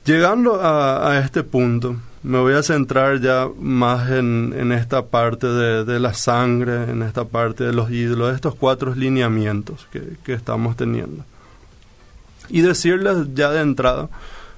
Llegando 0.05 0.61
a, 0.61 1.11
a 1.11 1.19
este 1.19 1.41
punto, 1.43 1.95
me 2.25 2.39
voy 2.39 2.53
a 2.53 2.63
centrar 2.63 3.21
ya 3.21 3.47
más 3.59 4.09
en, 4.09 4.53
en 4.57 4.71
esta 4.71 5.05
parte 5.05 5.47
de, 5.47 5.85
de 5.85 5.99
la 5.99 6.13
sangre, 6.13 6.89
en 6.91 7.03
esta 7.03 7.25
parte 7.25 7.63
de 7.63 7.73
los 7.73 7.91
ídolos, 7.91 8.29
de 8.29 8.35
estos 8.35 8.55
cuatro 8.55 8.95
lineamientos 8.95 9.87
que, 9.91 10.01
que 10.23 10.33
estamos 10.33 10.75
teniendo. 10.75 11.23
Y 12.49 12.61
decirles 12.61 13.27
ya 13.33 13.51
de 13.51 13.61
entrada 13.61 14.09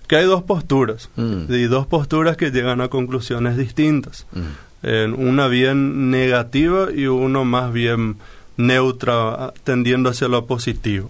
que 0.07 0.15
hay 0.15 0.25
dos 0.25 0.43
posturas, 0.43 1.09
Mm. 1.17 1.45
y 1.53 1.63
dos 1.63 1.85
posturas 1.85 2.37
que 2.37 2.51
llegan 2.51 2.79
a 2.81 2.87
conclusiones 2.87 3.57
distintas. 3.57 4.25
Mm. 4.31 4.41
En 4.83 5.13
una 5.13 5.47
bien 5.47 6.09
negativa 6.11 6.87
y 6.93 7.07
uno 7.07 7.43
más 7.43 7.73
bien 7.73 8.15
neutra, 8.55 9.53
tendiendo 9.63 10.09
hacia 10.09 10.27
lo 10.29 10.45
positivo. 10.45 11.09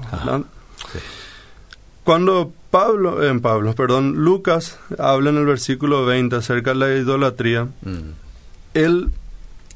Cuando 2.03 2.51
Pablo, 2.79 3.24
en 3.24 3.39
Pablo, 3.41 3.74
perdón, 3.74 4.13
Lucas 4.17 4.77
habla 5.00 5.31
en 5.31 5.38
el 5.38 5.46
versículo 5.46 6.05
20 6.05 6.36
acerca 6.36 6.72
de 6.72 6.75
la 6.77 6.96
idolatría, 6.96 7.63
Mm. 7.81 8.12
él 8.74 9.10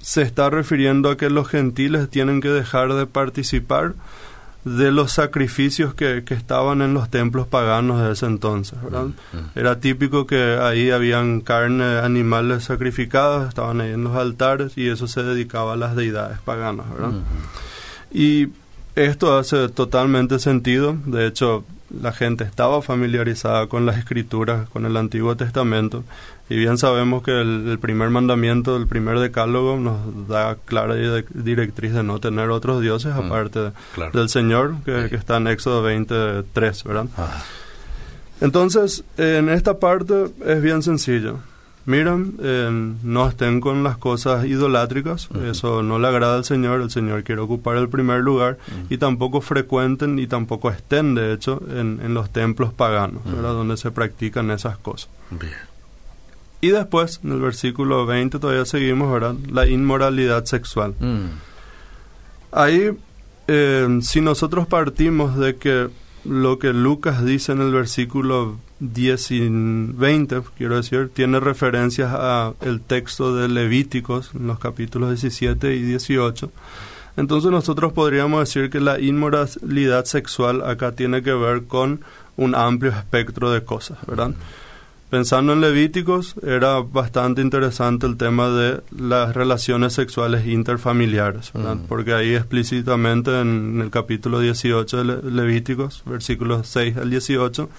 se 0.02 0.22
está 0.22 0.50
refiriendo 0.50 1.10
a 1.10 1.18
que 1.18 1.30
los 1.30 1.48
gentiles 1.48 2.10
tienen 2.10 2.42
que 2.42 2.50
dejar 2.50 2.94
de 2.94 3.06
participar 3.08 3.94
de 4.66 4.92
los 4.92 5.12
sacrificios 5.12 5.96
que, 5.96 6.24
que 6.24 6.36
estaban 6.36 6.84
en 6.84 6.94
los 6.94 7.10
templos 7.10 7.48
paganos 7.48 8.02
de 8.04 8.12
ese 8.12 8.28
entonces, 8.28 8.80
¿verdad? 8.84 9.06
Mm. 9.34 9.58
Era 9.58 9.80
típico 9.80 10.28
que 10.28 10.58
ahí 10.62 10.92
habían 10.92 11.42
carne, 11.42 11.98
animales 12.00 12.66
sacrificados, 12.66 13.48
estaban 13.50 13.82
ahí 13.82 13.94
en 13.94 14.04
los 14.04 14.16
altares 14.16 14.78
y 14.78 14.88
eso 14.88 15.08
se 15.08 15.24
dedicaba 15.24 15.74
a 15.74 15.78
las 15.78 15.96
deidades 15.96 16.38
paganas, 16.42 16.86
¿verdad? 16.92 17.10
Mm. 17.10 17.24
Y 18.12 18.50
esto 18.96 19.36
hace 19.38 19.70
totalmente 19.70 20.38
sentido. 20.38 20.96
De 21.06 21.26
hecho, 21.26 21.64
la 22.00 22.12
gente 22.14 22.44
estaba 22.44 22.82
familiarizada 22.82 23.68
con 23.68 23.86
las 23.86 23.98
escrituras, 23.98 24.70
con 24.70 24.86
el 24.86 24.96
Antiguo 24.98 25.36
Testamento. 25.36 26.04
Y 26.50 26.56
bien 26.58 26.78
sabemos 26.78 27.24
que 27.24 27.32
el, 27.42 27.68
el 27.70 27.80
primer 27.80 28.10
mandamiento, 28.10 28.76
el 28.78 28.86
primer 28.88 29.20
decálogo, 29.20 29.78
nos 29.78 30.28
da 30.28 30.56
clara 30.66 30.96
di- 30.96 31.26
directriz 31.34 31.94
de 31.94 32.04
no 32.04 32.20
tener 32.20 32.50
otros 32.50 32.82
dioses 32.82 33.16
Mm, 33.16 33.20
aparte 33.26 33.72
claro. 33.96 34.12
del 34.20 34.30
Señor, 34.30 34.76
que, 34.86 35.04
Sí. 35.04 35.10
que 35.10 35.16
está 35.16 35.38
en 35.38 35.48
Éxodo 35.48 35.82
23, 35.82 36.84
¿verdad? 36.84 37.06
Ah, 37.18 37.42
Entonces, 38.42 39.04
en 39.18 39.50
esta 39.50 39.80
parte 39.80 40.26
es 40.46 40.62
bien 40.62 40.82
sencillo. 40.82 41.40
Miren, 41.92 42.38
eh, 42.42 42.96
no 43.04 43.28
estén 43.28 43.60
con 43.60 43.84
las 43.84 43.98
cosas 43.98 44.46
idolátricas, 44.46 45.28
eso 45.44 45.84
no 45.84 46.00
le 46.00 46.08
agrada 46.08 46.38
al 46.38 46.46
Señor, 46.46 46.80
el 46.80 46.90
Señor 46.90 47.26
quiere 47.26 47.42
ocupar 47.42 47.76
el 47.76 47.90
primer 47.90 48.22
lugar 48.22 48.58
y 48.90 48.98
tampoco 48.98 49.42
frecuenten 49.42 50.18
y 50.18 50.26
tampoco 50.26 50.70
estén, 50.70 51.16
de 51.16 51.34
hecho, 51.34 51.62
en, 51.70 52.00
en 52.02 52.14
los 52.14 52.30
templos 52.30 52.72
paganos, 52.72 53.24
donde 53.26 53.76
se 53.76 53.92
practican 53.92 54.52
esas 54.52 54.78
cosas. 54.78 55.10
bien. 55.32 55.52
Y 56.62 56.70
después, 56.70 57.20
en 57.26 57.34
el 57.34 57.42
versículo 57.42 58.06
20 58.06 58.40
todavía 58.40 58.64
seguimos, 58.64 59.12
¿verdad? 59.12 59.36
La 59.52 59.68
inmoralidad 59.68 60.46
sexual. 60.46 60.94
Mm. 60.98 61.26
Ahí, 62.54 62.92
eh, 63.50 64.00
si 64.02 64.22
nosotros 64.22 64.66
partimos 64.66 65.38
de 65.38 65.58
que 65.58 65.90
lo 66.24 66.60
que 66.60 66.74
Lucas 66.74 67.26
dice 67.26 67.52
en 67.52 67.62
el 67.62 67.72
versículo 67.72 68.58
10 68.80 69.32
y 69.32 69.50
20, 69.50 70.42
quiero 70.58 70.76
decir, 70.76 71.10
tiene 71.14 71.40
referencias 71.40 72.12
a 72.14 72.54
el 72.62 72.82
texto 72.82 73.36
de 73.36 73.48
Levíticos 73.48 74.32
en 74.36 74.48
los 74.48 74.60
capítulos 74.60 75.10
17 75.10 75.76
y 75.76 75.82
18, 75.82 76.52
entonces 77.18 77.52
nosotros 77.52 77.94
podríamos 77.94 78.40
decir 78.40 78.70
que 78.70 78.80
la 78.80 79.00
inmoralidad 79.00 80.06
sexual 80.06 80.64
acá 80.64 80.94
tiene 80.94 81.22
que 81.22 81.34
ver 81.34 81.66
con 81.66 82.02
un 82.38 82.56
amplio 82.56 82.92
espectro 82.92 83.52
de 83.52 83.64
cosas, 83.64 83.98
¿verdad? 84.08 84.32
Pensando 85.12 85.52
en 85.52 85.60
Levíticos, 85.60 86.36
era 86.42 86.80
bastante 86.80 87.42
interesante 87.42 88.08
el 88.08 88.16
tema 88.16 88.50
de 88.50 88.80
las 88.98 89.36
relaciones 89.36 89.92
sexuales 89.92 90.48
interfamiliares, 90.48 91.52
¿verdad? 91.54 91.76
Mm. 91.76 91.88
porque 91.90 92.14
ahí 92.14 92.34
explícitamente 92.34 93.42
en 93.42 93.82
el 93.84 93.90
capítulo 93.92 94.40
18 94.40 94.98
de 94.98 95.04
Le- 95.04 95.32
Levíticos, 95.32 96.02
versículos 96.06 96.66
6 96.68 96.96
al 96.96 97.10
18, 97.10 97.70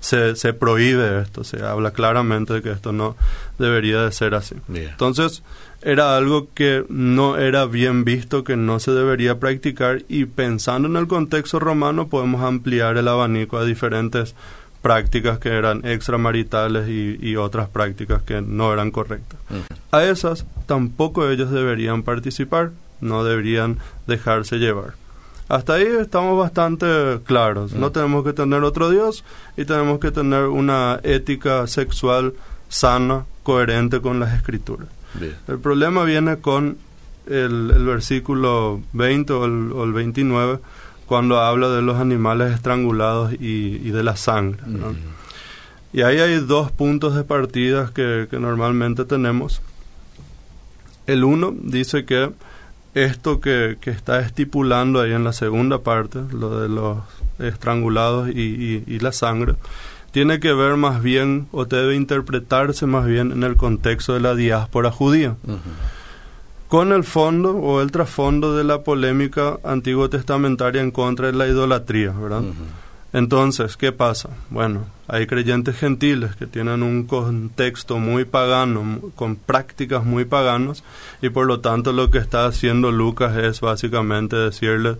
se, 0.00 0.36
se 0.36 0.52
prohíbe 0.52 1.22
esto, 1.22 1.44
se 1.44 1.62
habla 1.64 1.92
claramente 1.92 2.52
de 2.52 2.62
que 2.62 2.70
esto 2.72 2.92
no 2.92 3.16
debería 3.58 4.02
de 4.02 4.12
ser 4.12 4.34
así. 4.34 4.56
Entonces, 4.68 5.42
era 5.80 6.16
algo 6.16 6.48
que 6.52 6.84
no 6.90 7.38
era 7.38 7.64
bien 7.64 8.04
visto, 8.04 8.44
que 8.44 8.56
no 8.56 8.78
se 8.80 8.90
debería 8.92 9.40
practicar 9.40 10.02
y 10.08 10.26
pensando 10.26 10.88
en 10.88 10.96
el 10.96 11.06
contexto 11.06 11.58
romano 11.58 12.08
podemos 12.08 12.42
ampliar 12.42 12.98
el 12.98 13.08
abanico 13.08 13.56
a 13.56 13.64
diferentes 13.64 14.34
prácticas 14.82 15.38
que 15.38 15.48
eran 15.50 15.86
extramaritales 15.86 16.88
y, 16.88 17.16
y 17.20 17.36
otras 17.36 17.68
prácticas 17.68 18.22
que 18.22 18.42
no 18.42 18.72
eran 18.72 18.90
correctas. 18.90 19.38
Mm. 19.48 19.94
A 19.94 20.04
esas 20.04 20.44
tampoco 20.66 21.28
ellos 21.30 21.50
deberían 21.50 22.02
participar, 22.02 22.72
no 23.00 23.24
deberían 23.24 23.78
dejarse 24.06 24.58
llevar. 24.58 24.94
Hasta 25.48 25.74
ahí 25.74 25.86
estamos 26.00 26.38
bastante 26.38 26.86
claros. 27.24 27.72
No 27.72 27.88
Mm. 27.88 27.92
tenemos 27.92 28.24
que 28.24 28.32
tener 28.32 28.62
otro 28.64 28.90
Dios 28.90 29.24
y 29.56 29.64
tenemos 29.64 29.98
que 30.00 30.10
tener 30.10 30.44
una 30.44 30.98
ética 31.02 31.66
sexual 31.66 32.34
sana, 32.68 33.24
coherente 33.42 34.00
con 34.00 34.18
las 34.18 34.34
escrituras. 34.34 34.88
Bien. 35.14 35.36
El 35.46 35.58
problema 35.58 36.04
viene 36.04 36.38
con 36.38 36.78
el, 37.26 37.70
el 37.70 37.84
versículo 37.84 38.80
20 38.94 39.32
o 39.34 39.44
el, 39.44 39.72
o 39.72 39.84
el 39.84 39.92
29, 39.92 40.58
cuando 41.12 41.38
habla 41.40 41.68
de 41.68 41.82
los 41.82 41.98
animales 42.00 42.54
estrangulados 42.54 43.34
y, 43.34 43.80
y 43.84 43.90
de 43.90 44.02
la 44.02 44.16
sangre. 44.16 44.62
¿no? 44.66 44.94
Y 45.92 46.00
ahí 46.00 46.20
hay 46.20 46.36
dos 46.40 46.70
puntos 46.72 47.14
de 47.14 47.22
partida 47.22 47.90
que, 47.94 48.26
que 48.30 48.38
normalmente 48.38 49.04
tenemos. 49.04 49.60
El 51.06 51.22
uno 51.24 51.54
dice 51.54 52.06
que 52.06 52.30
esto 52.94 53.40
que, 53.40 53.76
que 53.78 53.90
está 53.90 54.20
estipulando 54.20 55.02
ahí 55.02 55.12
en 55.12 55.22
la 55.22 55.34
segunda 55.34 55.80
parte, 55.80 56.18
lo 56.32 56.58
de 56.60 56.70
los 56.70 56.96
estrangulados 57.38 58.30
y, 58.30 58.40
y- 58.40 58.84
y 58.86 58.98
la 59.00 59.12
sangre, 59.12 59.54
tiene 60.12 60.40
que 60.40 60.54
ver 60.54 60.76
más 60.78 61.02
bien 61.02 61.46
o 61.52 61.66
debe 61.66 61.94
interpretarse 61.94 62.86
más 62.86 63.04
bien 63.04 63.30
en 63.32 63.42
el 63.42 63.56
contexto 63.56 64.14
de 64.14 64.20
la 64.20 64.34
diáspora 64.34 64.90
judía. 64.90 65.36
Con 66.72 66.90
el 66.90 67.04
fondo 67.04 67.54
o 67.54 67.82
el 67.82 67.92
trasfondo 67.92 68.56
de 68.56 68.64
la 68.64 68.80
polémica 68.80 69.58
antiguo 69.62 70.08
testamentaria 70.08 70.80
en 70.80 70.90
contra 70.90 71.26
de 71.26 71.34
la 71.34 71.46
idolatría, 71.46 72.12
¿verdad? 72.12 72.44
Entonces, 73.12 73.76
¿qué 73.76 73.92
pasa? 73.92 74.30
Bueno, 74.48 74.86
hay 75.06 75.26
creyentes 75.26 75.76
gentiles 75.76 76.34
que 76.34 76.46
tienen 76.46 76.82
un 76.82 77.04
contexto 77.04 77.98
muy 77.98 78.24
pagano, 78.24 79.00
con 79.16 79.36
prácticas 79.36 80.02
muy 80.06 80.24
paganos, 80.24 80.82
y 81.20 81.28
por 81.28 81.44
lo 81.44 81.60
tanto 81.60 81.92
lo 81.92 82.10
que 82.10 82.16
está 82.16 82.46
haciendo 82.46 82.90
Lucas 82.90 83.36
es 83.36 83.60
básicamente 83.60 84.36
decirles, 84.36 84.96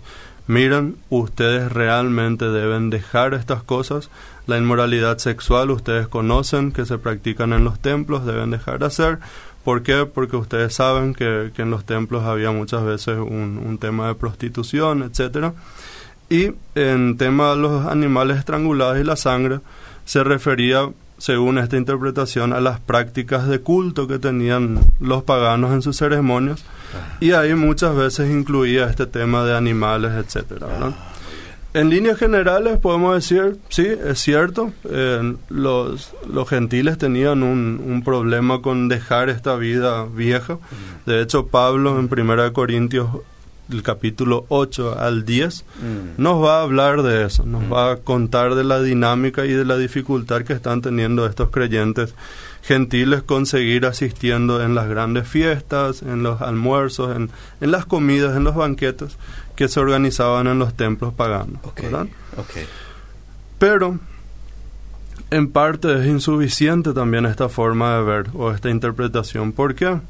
miren, 0.46 0.96
ustedes 1.08 1.72
realmente 1.72 2.50
deben 2.50 2.90
dejar 2.90 3.32
estas 3.32 3.62
cosas, 3.62 4.10
la 4.46 4.58
inmoralidad 4.58 5.18
sexual 5.18 5.70
ustedes 5.70 6.08
conocen 6.08 6.72
que 6.72 6.84
se 6.84 6.98
practican 6.98 7.52
en 7.52 7.64
los 7.64 7.78
templos, 7.78 8.26
deben 8.26 8.50
dejar 8.50 8.80
de 8.80 8.86
hacer. 8.86 9.20
¿Por 9.64 9.82
qué? 9.82 10.06
Porque 10.06 10.36
ustedes 10.36 10.74
saben 10.74 11.14
que, 11.14 11.52
que 11.54 11.62
en 11.62 11.70
los 11.70 11.84
templos 11.84 12.24
había 12.24 12.50
muchas 12.50 12.84
veces 12.84 13.18
un, 13.18 13.62
un 13.64 13.78
tema 13.78 14.08
de 14.08 14.14
prostitución, 14.14 15.02
etcétera. 15.02 15.54
Y 16.28 16.52
en 16.74 17.16
tema 17.16 17.50
de 17.50 17.56
los 17.56 17.86
animales 17.86 18.38
estrangulados 18.38 18.98
y 18.98 19.04
la 19.04 19.16
sangre, 19.16 19.60
se 20.04 20.24
refería, 20.24 20.88
según 21.18 21.58
esta 21.58 21.76
interpretación, 21.76 22.52
a 22.52 22.60
las 22.60 22.80
prácticas 22.80 23.46
de 23.46 23.60
culto 23.60 24.08
que 24.08 24.18
tenían 24.18 24.80
los 24.98 25.22
paganos 25.22 25.72
en 25.72 25.82
sus 25.82 25.96
ceremonias. 25.96 26.64
Y 27.20 27.32
ahí 27.32 27.54
muchas 27.54 27.94
veces 27.94 28.30
incluía 28.30 28.86
este 28.86 29.06
tema 29.06 29.44
de 29.44 29.56
animales, 29.56 30.12
etcétera, 30.12 30.66
¿verdad? 30.66 30.92
En 31.74 31.88
líneas 31.88 32.18
generales 32.18 32.78
podemos 32.78 33.14
decir, 33.14 33.56
sí, 33.70 33.86
es 33.86 34.18
cierto, 34.20 34.72
eh, 34.84 35.34
los, 35.48 36.12
los 36.30 36.48
gentiles 36.48 36.98
tenían 36.98 37.42
un, 37.42 37.82
un 37.84 38.04
problema 38.04 38.60
con 38.60 38.88
dejar 38.88 39.30
esta 39.30 39.56
vida 39.56 40.04
vieja. 40.04 40.58
De 41.06 41.22
hecho, 41.22 41.46
Pablo 41.46 41.98
en 41.98 42.10
1 42.12 42.52
Corintios, 42.52 43.08
el 43.70 43.82
capítulo 43.82 44.44
8 44.48 44.98
al 44.98 45.24
10, 45.24 45.64
Mm. 45.82 46.22
nos 46.22 46.44
va 46.44 46.58
a 46.58 46.62
hablar 46.62 47.02
de 47.02 47.24
eso, 47.24 47.44
nos 47.46 47.62
va 47.72 47.92
a 47.92 47.96
contar 47.96 48.54
de 48.54 48.64
la 48.64 48.82
dinámica 48.82 49.46
y 49.46 49.52
de 49.52 49.64
la 49.64 49.78
dificultad 49.78 50.42
que 50.42 50.52
están 50.52 50.82
teniendo 50.82 51.24
estos 51.26 51.48
creyentes 51.50 52.14
gentiles 52.62 53.22
con 53.22 53.46
seguir 53.46 53.86
asistiendo 53.86 54.62
en 54.62 54.74
las 54.74 54.88
grandes 54.88 55.28
fiestas, 55.28 56.02
en 56.02 56.22
los 56.22 56.40
almuerzos, 56.40 57.14
en, 57.16 57.30
en 57.60 57.70
las 57.70 57.84
comidas, 57.84 58.36
en 58.36 58.44
los 58.44 58.54
banquetes 58.54 59.16
que 59.56 59.68
se 59.68 59.80
organizaban 59.80 60.46
en 60.46 60.58
los 60.58 60.74
templos 60.74 61.12
paganos. 61.12 61.60
Pero 63.58 63.98
en 65.30 65.50
parte 65.50 66.00
es 66.00 66.06
insuficiente 66.06 66.92
también 66.92 67.26
esta 67.26 67.48
forma 67.48 67.96
de 67.96 68.02
ver 68.02 68.26
o 68.34 68.52
esta 68.52 68.70
interpretación. 68.70 69.52
¿Por 69.52 69.74
qué? 69.74 70.00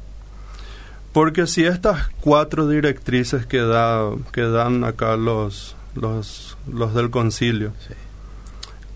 Porque 1.11 1.45
si 1.47 1.65
estas 1.65 2.09
cuatro 2.21 2.67
directrices 2.67 3.45
que, 3.45 3.59
da, 3.59 4.09
que 4.31 4.41
dan 4.41 4.83
acá 4.83 5.15
los, 5.15 5.75
los, 5.95 6.57
los 6.71 6.93
del 6.95 7.11
concilio 7.11 7.73
Sí. 7.87 7.93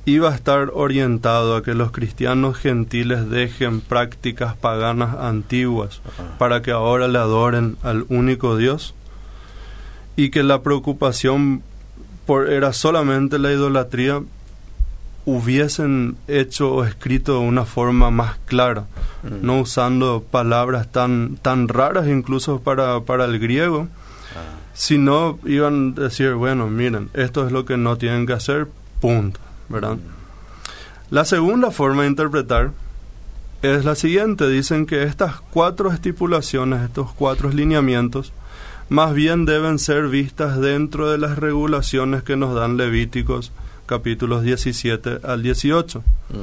Iba 0.07 0.29
a 0.31 0.35
estar 0.35 0.71
orientado 0.73 1.55
a 1.57 1.61
que 1.63 1.73
los 1.73 1.91
cristianos 1.91 2.57
gentiles 2.57 3.29
dejen 3.29 3.81
prácticas 3.81 4.55
paganas 4.55 5.17
antiguas 5.19 6.01
para 6.37 6.61
que 6.61 6.71
ahora 6.71 7.07
le 7.09 7.17
adoren 7.19 7.75
al 7.83 8.05
único 8.07 8.55
Dios 8.55 8.95
y 10.15 10.29
que 10.29 10.43
la 10.43 10.61
preocupación 10.63 11.61
por 12.25 12.49
era 12.49 12.71
solamente 12.71 13.37
la 13.37 13.51
idolatría 13.51 14.21
hubiesen 15.25 16.15
hecho 16.27 16.73
o 16.73 16.85
escrito 16.85 17.33
de 17.33 17.39
una 17.39 17.65
forma 17.65 18.09
más 18.11 18.37
clara, 18.45 18.85
Mm. 19.23 19.45
no 19.45 19.59
usando 19.59 20.23
palabras 20.29 20.89
tan, 20.91 21.37
tan 21.41 21.67
raras 21.67 22.07
incluso 22.07 22.61
para, 22.61 23.01
para 23.01 23.25
el 23.25 23.39
griego, 23.39 23.87
Ah, 24.35 24.59
sino 24.73 25.39
iban 25.45 25.95
a 25.97 26.01
decir, 26.01 26.33
bueno, 26.33 26.67
miren, 26.67 27.09
esto 27.13 27.45
es 27.45 27.51
lo 27.51 27.65
que 27.65 27.75
no 27.77 27.97
tienen 27.97 28.25
que 28.27 28.33
hacer, 28.33 28.67
punto, 29.01 29.39
¿verdad? 29.69 29.97
La 31.09 31.25
segunda 31.25 31.71
forma 31.71 32.03
de 32.03 32.09
interpretar 32.09 32.71
es 33.61 33.85
la 33.85 33.95
siguiente. 33.95 34.47
Dicen 34.49 34.85
que 34.85 35.03
estas 35.03 35.39
cuatro 35.39 35.91
estipulaciones, 35.91 36.81
estos 36.81 37.11
cuatro 37.13 37.49
lineamientos, 37.49 38.33
más 38.89 39.13
bien 39.13 39.45
deben 39.45 39.79
ser 39.79 40.07
vistas 40.07 40.59
dentro 40.59 41.09
de 41.09 41.17
las 41.17 41.37
regulaciones 41.37 42.23
que 42.23 42.35
nos 42.35 42.55
dan 42.55 42.77
Levíticos 42.77 43.51
capítulos 43.85 44.43
17 44.43 45.19
al 45.23 45.41
18, 45.41 45.99
mm, 45.99 46.33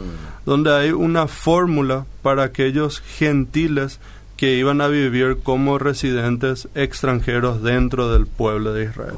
donde 0.47 0.75
hay 0.75 0.91
una 0.91 1.29
fórmula 1.29 2.07
para 2.23 2.43
aquellos 2.43 3.01
gentiles 3.01 4.01
que 4.37 4.55
iban 4.55 4.81
a 4.81 4.89
vivir 4.89 5.39
como 5.43 5.79
residentes 5.79 6.69
extranjeros 6.75 7.63
dentro 7.63 8.11
del 8.13 8.27
pueblo 8.27 8.73
de 8.73 8.85
Israel. 8.85 9.15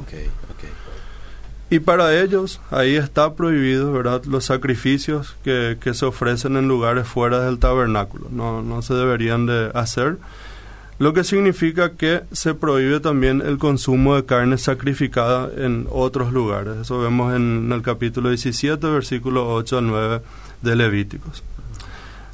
Y 1.69 1.79
para 1.79 2.17
ellos 2.17 2.61
ahí 2.71 2.95
está 2.95 3.33
prohibido, 3.33 3.91
¿verdad? 3.91 4.23
Los 4.25 4.45
sacrificios 4.45 5.35
que, 5.43 5.77
que 5.81 5.93
se 5.93 6.05
ofrecen 6.05 6.55
en 6.55 6.67
lugares 6.67 7.07
fuera 7.07 7.41
del 7.41 7.59
tabernáculo. 7.59 8.27
No, 8.31 8.61
no 8.61 8.81
se 8.81 8.93
deberían 8.93 9.45
de 9.45 9.71
hacer. 9.73 10.17
Lo 10.99 11.13
que 11.13 11.23
significa 11.23 11.91
que 11.91 12.23
se 12.31 12.55
prohíbe 12.55 12.99
también 12.99 13.41
el 13.45 13.57
consumo 13.57 14.15
de 14.15 14.25
carne 14.25 14.57
sacrificada 14.57 15.51
en 15.55 15.87
otros 15.91 16.33
lugares. 16.33 16.77
Eso 16.77 16.99
vemos 16.99 17.35
en 17.35 17.71
el 17.71 17.81
capítulo 17.83 18.29
17, 18.29 18.87
versículo 18.87 19.53
8 19.53 19.77
al 19.77 19.87
9 19.87 20.21
de 20.63 20.75
Levíticos. 20.75 21.43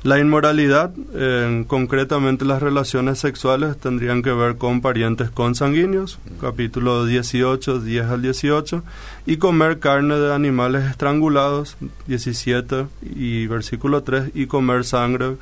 La 0.03 0.19
inmoralidad, 0.19 0.91
eh, 1.13 1.63
concretamente 1.65 2.43
las 2.43 2.61
relaciones 2.61 3.19
sexuales, 3.19 3.77
tendrían 3.77 4.21
que 4.21 4.33
ver 4.33 4.57
con 4.57 4.81
parientes 4.81 5.29
consanguíneos, 5.29 6.19
capítulo 6.41 7.05
18, 7.05 7.79
10 7.79 8.05
al 8.07 8.21
18, 8.21 8.83
y 9.25 9.37
comer 9.37 9.79
carne 9.79 10.15
de 10.17 10.33
animales 10.33 10.83
estrangulados, 10.89 11.77
17 12.07 12.87
y 13.15 13.47
versículo 13.47 14.03
3, 14.03 14.31
y 14.35 14.47
comer 14.47 14.83
sangre, 14.83 15.37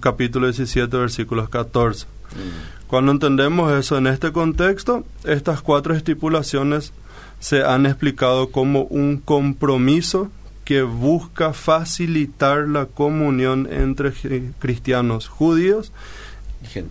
capítulo 0.00 0.48
17, 0.48 0.96
versículos 0.96 1.48
14. 1.48 2.06
Mm, 2.06 2.88
Cuando 2.88 3.12
entendemos 3.12 3.72
eso 3.72 3.98
en 3.98 4.08
este 4.08 4.32
contexto, 4.32 5.04
estas 5.22 5.62
cuatro 5.62 5.94
estipulaciones 5.94 6.92
se 7.38 7.62
han 7.62 7.86
explicado 7.86 8.50
como 8.50 8.82
un 8.82 9.18
compromiso 9.18 10.28
que 10.70 10.82
busca 10.82 11.52
facilitar 11.52 12.68
la 12.68 12.86
comunión 12.86 13.66
entre 13.72 14.12
cristianos 14.60 15.26
judíos 15.26 15.90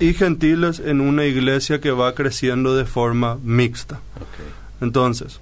y 0.01 0.13
gentiles 0.13 0.81
en 0.83 0.99
una 0.99 1.23
iglesia 1.23 1.79
que 1.79 1.91
va 1.91 2.13
creciendo 2.13 2.75
de 2.75 2.83
forma 2.83 3.37
mixta. 3.41 4.01
Entonces, 4.81 5.39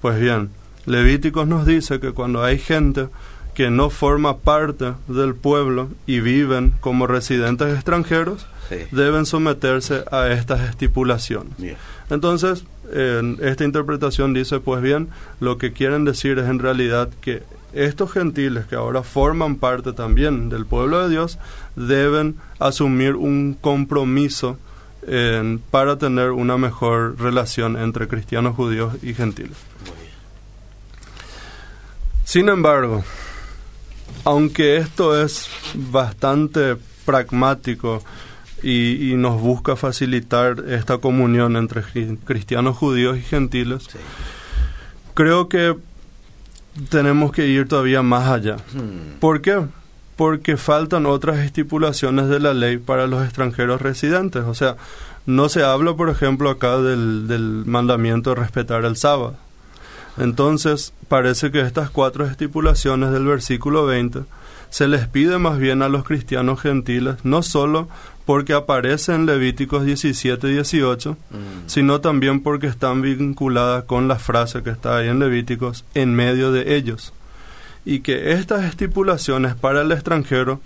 pues 0.00 0.20
bien, 0.20 0.50
Levíticos 0.86 1.48
nos 1.48 1.66
dice 1.66 1.98
que 1.98 2.12
cuando 2.12 2.44
hay 2.44 2.60
gente 2.60 3.08
que 3.54 3.70
no 3.70 3.90
forma 3.90 4.36
parte 4.38 4.92
del 5.08 5.34
pueblo 5.34 5.88
y 6.06 6.20
viven 6.20 6.74
como 6.78 7.08
residentes 7.08 7.74
extranjeros, 7.74 8.46
Sí. 8.68 8.76
deben 8.92 9.26
someterse 9.26 10.04
a 10.12 10.28
estas 10.28 10.60
estipulaciones. 10.60 11.56
Bien. 11.58 11.74
Entonces, 12.08 12.62
en 12.92 13.36
esta 13.42 13.64
interpretación 13.64 14.32
dice, 14.32 14.60
pues 14.60 14.80
bien, 14.80 15.08
lo 15.40 15.58
que 15.58 15.72
quieren 15.72 16.04
decir 16.04 16.38
es 16.38 16.48
en 16.48 16.60
realidad 16.60 17.08
que 17.20 17.42
estos 17.72 18.12
gentiles 18.12 18.66
que 18.66 18.74
ahora 18.76 19.02
forman 19.02 19.56
parte 19.56 19.92
también 19.92 20.48
del 20.48 20.66
pueblo 20.66 21.02
de 21.02 21.08
Dios 21.10 21.38
deben 21.76 22.36
asumir 22.58 23.14
un 23.16 23.56
compromiso 23.60 24.58
en- 25.06 25.60
para 25.70 25.96
tener 25.96 26.30
una 26.32 26.56
mejor 26.58 27.18
relación 27.20 27.76
entre 27.76 28.06
cristianos, 28.08 28.54
judíos 28.56 28.94
y 29.02 29.14
gentiles. 29.14 29.56
Sin 32.24 32.48
embargo, 32.48 33.02
aunque 34.24 34.76
esto 34.76 35.20
es 35.20 35.48
bastante 35.74 36.76
pragmático 37.04 38.02
y, 38.62 39.12
y 39.12 39.16
nos 39.16 39.40
busca 39.40 39.74
facilitar 39.74 40.64
esta 40.68 40.98
comunión 40.98 41.56
entre 41.56 41.82
cri- 41.82 42.18
cristianos, 42.24 42.76
judíos 42.76 43.16
y 43.18 43.22
gentiles, 43.22 43.84
Sí. 43.90 43.98
creo 45.14 45.48
que 45.48 45.76
tenemos 46.88 47.32
que 47.32 47.46
ir 47.46 47.68
todavía 47.68 48.02
más 48.02 48.28
allá. 48.28 48.56
Mm, 48.74 49.18
¿Por 49.20 49.40
qué? 49.40 49.62
Porque 50.16 50.56
faltan 50.56 51.06
otras 51.06 51.38
estipulaciones 51.38 52.28
de 52.28 52.40
la 52.40 52.54
ley 52.54 52.78
para 52.78 53.06
los 53.06 53.24
extranjeros 53.24 53.80
residentes. 53.80 54.44
O 54.44 54.54
sea, 54.54 54.76
no 55.26 55.48
se 55.48 55.62
habla, 55.62 55.94
por 55.94 56.10
ejemplo, 56.10 56.50
acá 56.50 56.78
del, 56.78 57.26
del 57.26 57.64
mandamiento 57.66 58.30
de 58.30 58.36
respetar 58.36 58.84
el 58.84 58.96
sábado. 58.96 59.36
Entonces, 60.18 60.92
parece 61.08 61.50
que 61.50 61.60
estas 61.60 61.90
cuatro 61.90 62.26
estipulaciones 62.26 63.10
del 63.10 63.24
versículo 63.24 63.86
20 63.86 64.20
se 64.70 64.86
les 64.86 65.08
pide 65.08 65.38
más 65.38 65.58
bien 65.58 65.82
a 65.82 65.88
los 65.88 66.04
cristianos 66.04 66.60
gentiles, 66.60 67.16
no 67.24 67.42
solo 67.42 67.88
porque 68.26 68.52
aparece 68.52 69.14
en 69.14 69.26
Levíticos 69.26 69.84
17 69.84 70.48
y 70.48 70.52
18, 70.54 71.12
mm, 71.12 71.36
sino 71.66 72.00
también 72.00 72.42
porque 72.42 72.66
están 72.68 73.02
vinculadas 73.02 73.84
con 73.84 74.06
la 74.08 74.16
frase 74.18 74.62
que 74.62 74.70
está 74.70 74.98
ahí 74.98 75.08
en 75.08 75.18
Levíticos, 75.18 75.84
en 75.94 76.14
medio 76.14 76.52
de 76.52 76.76
ellos. 76.76 77.12
Y 77.84 78.00
que 78.00 78.32
estas 78.32 78.64
estipulaciones 78.64 79.54
para 79.54 79.80
el 79.82 79.90
extranjero 79.90 80.60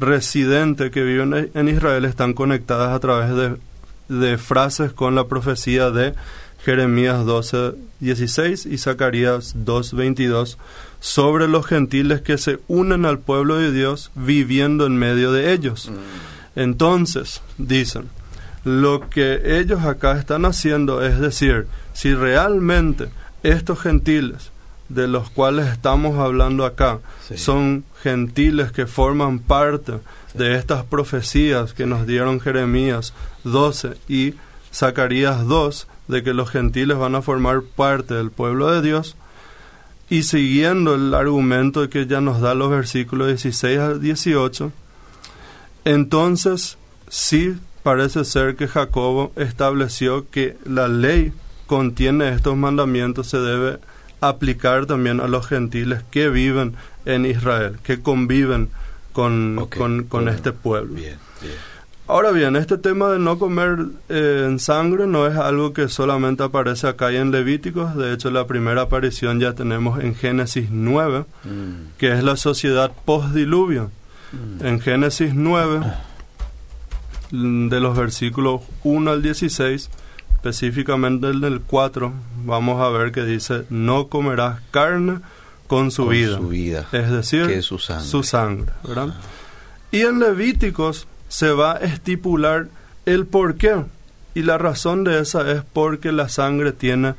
residente 0.00 0.90
que 0.90 1.02
vive 1.02 1.22
en- 1.22 1.50
en 1.54 1.68
Israel 1.68 2.04
están 2.04 2.34
conectadas 2.34 2.92
a 2.92 3.00
través 3.00 3.34
de, 3.34 3.56
de 4.08 4.38
frases 4.38 4.92
con 4.92 5.14
la 5.14 5.24
profecía 5.26 5.90
de 5.90 6.14
Jeremías 6.64 7.24
12, 7.24 7.72
16 8.00 8.66
y 8.66 8.78
Zacarías 8.78 9.54
2, 9.64 9.94
22 9.94 10.58
sobre 11.00 11.48
los 11.48 11.66
gentiles 11.66 12.20
que 12.20 12.36
se 12.38 12.58
unen 12.68 13.04
al 13.06 13.18
pueblo 13.20 13.56
de 13.56 13.72
Dios 13.72 14.10
viviendo 14.14 14.86
en 14.86 14.96
medio 14.96 15.32
de 15.32 15.52
ellos. 15.52 15.90
mm, 15.90 15.94
Entonces, 16.56 17.42
dicen, 17.58 18.08
lo 18.64 19.08
que 19.08 19.60
ellos 19.60 19.84
acá 19.84 20.18
están 20.18 20.44
haciendo 20.44 21.04
es 21.04 21.20
decir, 21.20 21.68
si 21.92 22.14
realmente 22.14 23.08
estos 23.44 23.78
gentiles 23.78 24.50
de 24.88 25.06
los 25.06 25.30
cuales 25.30 25.66
estamos 25.66 26.18
hablando 26.18 26.64
acá 26.64 26.98
Sí. 27.28 27.36
son 27.38 27.84
gentiles 28.02 28.72
que 28.72 28.86
forman 28.86 29.38
parte 29.38 29.94
de 30.34 30.54
estas 30.56 30.84
profecías 30.84 31.72
que 31.74 31.86
nos 31.86 32.06
dieron 32.06 32.40
Jeremías 32.40 33.12
12 33.44 33.96
y 34.08 34.34
Zacarías 34.72 35.46
2, 35.46 35.88
de 36.08 36.22
que 36.22 36.34
los 36.34 36.50
gentiles 36.50 36.98
van 36.98 37.14
a 37.14 37.22
formar 37.22 37.62
parte 37.62 38.14
del 38.14 38.30
pueblo 38.30 38.70
de 38.70 38.82
Dios, 38.82 39.16
y 40.08 40.22
siguiendo 40.22 40.94
el 40.94 41.14
argumento 41.14 41.88
que 41.88 42.06
ya 42.06 42.20
nos 42.20 42.40
da 42.40 42.54
los 42.54 42.70
versículos 42.70 43.28
16 43.28 43.78
al 43.78 44.00
18, 44.00 44.70
entonces 45.86 46.76
sí 47.08 47.54
parece 47.82 48.24
ser 48.24 48.56
que 48.56 48.66
Jacobo 48.66 49.32
estableció 49.36 50.28
que 50.30 50.56
la 50.64 50.88
ley 50.88 51.32
contiene 51.66 52.30
estos 52.30 52.56
mandamientos, 52.56 53.28
se 53.28 53.38
debe 53.38 53.78
aplicar 54.20 54.86
también 54.86 55.20
a 55.20 55.28
los 55.28 55.46
gentiles 55.46 56.02
que 56.10 56.28
viven 56.28 56.74
en 57.04 57.24
Israel, 57.24 57.78
que 57.84 58.00
conviven 58.02 58.68
con, 59.12 59.68
con, 59.70 60.02
con 60.04 60.08
bueno, 60.08 60.30
este 60.32 60.52
pueblo. 60.52 60.94
Bien, 60.94 61.18
bien. 61.40 61.54
Ahora 62.08 62.30
bien, 62.30 62.54
este 62.54 62.78
tema 62.78 63.08
de 63.10 63.18
no 63.18 63.38
comer 63.38 63.78
eh, 64.08 64.44
en 64.46 64.58
sangre 64.58 65.06
no 65.06 65.26
es 65.26 65.36
algo 65.36 65.72
que 65.72 65.88
solamente 65.88 66.42
aparece 66.44 66.86
acá 66.86 67.10
y 67.12 67.16
en 67.16 67.32
Levíticos, 67.32 67.96
de 67.96 68.12
hecho 68.12 68.30
la 68.30 68.46
primera 68.46 68.82
aparición 68.82 69.40
ya 69.40 69.54
tenemos 69.54 70.02
en 70.02 70.14
Génesis 70.14 70.68
9, 70.70 71.24
Mm, 71.44 71.96
que 71.98 72.12
es 72.12 72.22
la 72.24 72.36
sociedad 72.36 72.92
post-diluvio. 73.04 73.84
mm, 73.84 74.05
En 74.60 74.80
Génesis 74.80 75.34
9, 75.34 75.80
mm, 77.30 77.68
de 77.68 77.80
los 77.80 77.96
versículos 77.96 78.62
1 78.84 79.10
al 79.10 79.22
16, 79.22 79.90
específicamente 80.34 81.28
el 81.28 81.40
del 81.40 81.60
4, 81.60 82.12
vamos 82.44 82.80
a 82.80 82.88
ver 82.90 83.12
que 83.12 83.24
dice, 83.24 83.64
no 83.70 84.08
comerás 84.08 84.60
carne 84.70 85.20
con 85.66 85.90
su 85.90 86.04
con 86.04 86.12
vida. 86.12 86.36
Su 86.38 86.48
vida. 86.48 86.86
Es 86.92 87.10
decir, 87.10 87.46
que 87.46 87.58
es 87.58 87.64
su 87.64 87.78
sangre. 87.78 88.06
su 88.06 88.22
sangre, 88.22 88.72
¿verdad? 88.86 89.14
Y 89.90 90.02
en 90.02 90.18
Levíticos 90.18 91.06
se 91.28 91.50
va 91.50 91.72
a 91.72 91.78
estipular 91.78 92.68
el 93.06 93.26
por 93.26 93.56
qué. 93.56 93.84
Y 94.34 94.42
la 94.42 94.58
razón 94.58 95.04
de 95.04 95.20
esa 95.20 95.50
es 95.50 95.62
porque 95.72 96.12
la 96.12 96.28
sangre 96.28 96.72
tiene 96.72 97.14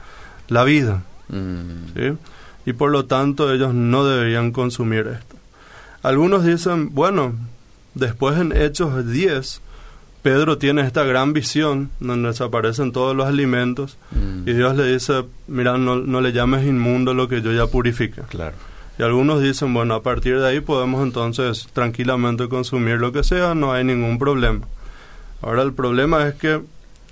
la 0.48 0.64
vida. 0.64 1.04
Mm, 1.30 1.94
¿sí? 1.96 2.18
Y 2.66 2.74
por 2.74 2.92
lo 2.92 3.06
tanto 3.06 3.52
ellos 3.52 3.74
no 3.74 4.06
deberían 4.06 4.52
consumir 4.52 5.08
esto. 5.08 5.27
Algunos 6.04 6.46
dicen, 6.46 6.94
bueno, 6.94 7.34
después 7.94 8.38
en 8.38 8.52
Hechos 8.52 9.08
10, 9.08 9.62
Pedro 10.22 10.58
tiene 10.58 10.82
esta 10.82 11.04
gran 11.04 11.34
visión 11.34 11.90
donde 12.00 12.30
desaparecen 12.30 12.92
todos 12.92 13.16
los 13.16 13.28
alimentos 13.28 13.98
mm, 14.12 14.48
y 14.48 14.54
Dios 14.54 14.76
le 14.76 14.92
dice, 14.92 15.26
mira, 15.48 15.78
no, 15.78 15.96
no 15.98 16.22
le 16.22 16.34
llames 16.34 16.66
inmundo 16.66 17.14
lo 17.14 17.28
que 17.28 17.42
yo 17.42 17.52
ya 17.52 17.68
purifique. 17.68 18.22
Claro. 18.30 18.56
Y 19.00 19.04
algunos 19.04 19.42
dicen, 19.42 19.74
bueno, 19.74 19.94
a 19.94 20.02
partir 20.02 20.40
de 20.40 20.48
ahí 20.48 20.60
podemos 20.60 21.04
entonces 21.04 21.68
tranquilamente 21.72 22.50
consumir 22.50 22.98
lo 22.98 23.12
que 23.12 23.24
sea, 23.24 23.54
no 23.54 23.72
hay 23.72 23.84
ningún 23.84 24.18
problema. 24.18 24.66
Ahora 25.42 25.62
el 25.62 25.74
problema 25.74 26.28
es 26.28 26.36
que 26.36 26.62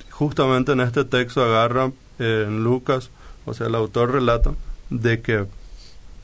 justamente 0.10 0.72
en 0.72 0.80
este 0.80 1.06
texto 1.06 1.44
agarra 1.44 1.92
eh, 2.18 2.46
en 2.48 2.64
Lucas, 2.64 3.12
o 3.46 3.54
sea, 3.54 3.68
el 3.68 3.76
autor 3.76 4.14
relata 4.14 4.54
de 4.90 5.22
que, 5.22 5.46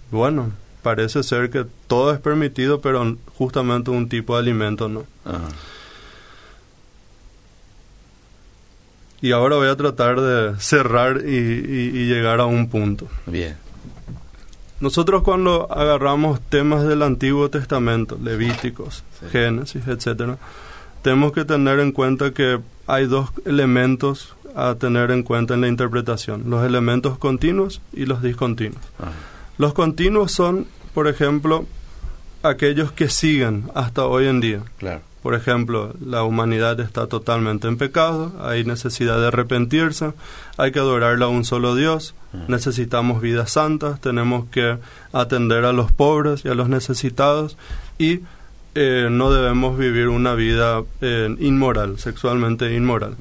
bueno, 0.10 0.52
parece 0.82 1.24
ser 1.24 1.50
que 1.50 1.66
todo 1.88 2.14
es 2.14 2.20
permitido, 2.20 2.82
pero 2.82 3.18
justamente 3.38 3.92
un 3.92 4.10
tipo 4.10 4.36
de 4.36 4.42
alimento 4.42 4.90
no. 4.90 5.06
Y 9.22 9.32
ahora 9.34 9.56
voy 9.56 9.68
a 9.68 9.76
tratar 9.76 10.20
de 10.20 10.60
cerrar 10.60 11.22
y, 11.24 12.08
llegar 12.08 12.40
a 12.40 12.46
un 12.46 12.70
punto. 12.70 13.08
Bien. 13.28 13.56
Nosotros 14.80 15.22
cuando 15.22 15.72
agarramos 15.72 16.42
temas 16.42 16.84
del 16.88 17.04
Antiguo 17.04 17.50
Testamento, 17.52 18.18
Levíticos, 18.22 19.04
Génesis, 19.32 19.88
etcétera, 19.88 20.38
tenemos 21.04 21.34
que 21.34 21.46
tener 21.46 21.80
en 21.80 21.92
cuenta 21.92 22.32
que 22.32 22.60
hay 22.88 23.06
dos 23.06 23.30
elementos 23.46 24.36
a 24.56 24.74
tener 24.76 25.12
en 25.12 25.22
cuenta 25.22 25.54
en 25.54 25.62
la 25.62 25.68
interpretación, 25.68 26.50
los 26.50 26.66
elementos 26.66 27.20
continuos 27.20 27.80
y 27.94 28.06
los 28.06 28.24
discontinuos. 28.24 28.82
Ah. 29.00 29.12
Los 29.62 29.76
continuos 29.76 30.32
son, 30.32 30.66
por 30.96 31.08
ejemplo, 31.08 31.68
aquellos 32.42 32.92
que 32.92 33.10
siguen 33.10 33.66
hasta 33.76 34.08
hoy 34.08 34.26
en 34.26 34.42
día. 34.42 34.64
Claro. 34.80 35.02
Por 35.22 35.36
ejemplo, 35.36 35.94
la 36.04 36.24
humanidad 36.24 36.80
está 36.80 37.06
totalmente 37.06 37.68
en 37.68 37.78
pecado, 37.78 38.34
hay 38.42 38.64
necesidad 38.64 39.20
de 39.20 39.28
arrepentirse, 39.28 40.14
hay 40.58 40.72
que 40.72 40.80
adorarle 40.80 41.26
a 41.26 41.28
un 41.28 41.46
solo 41.46 41.76
Dios, 41.76 42.16
necesitamos 42.48 43.22
vidas 43.22 43.52
santas, 43.52 44.02
tenemos 44.02 44.50
que 44.50 44.80
atender 45.14 45.64
a 45.66 45.74
los 45.74 45.92
pobres 45.92 46.44
y 46.44 46.48
a 46.48 46.56
los 46.56 46.68
necesitados 46.68 47.56
y 48.00 48.22
eh, 48.74 49.10
no 49.12 49.32
debemos 49.32 49.78
vivir 49.78 50.08
una 50.08 50.34
vida 50.34 50.82
eh, 51.02 51.36
inmoral, 51.40 52.00
sexualmente 52.00 52.74
inmoral. 52.74 53.18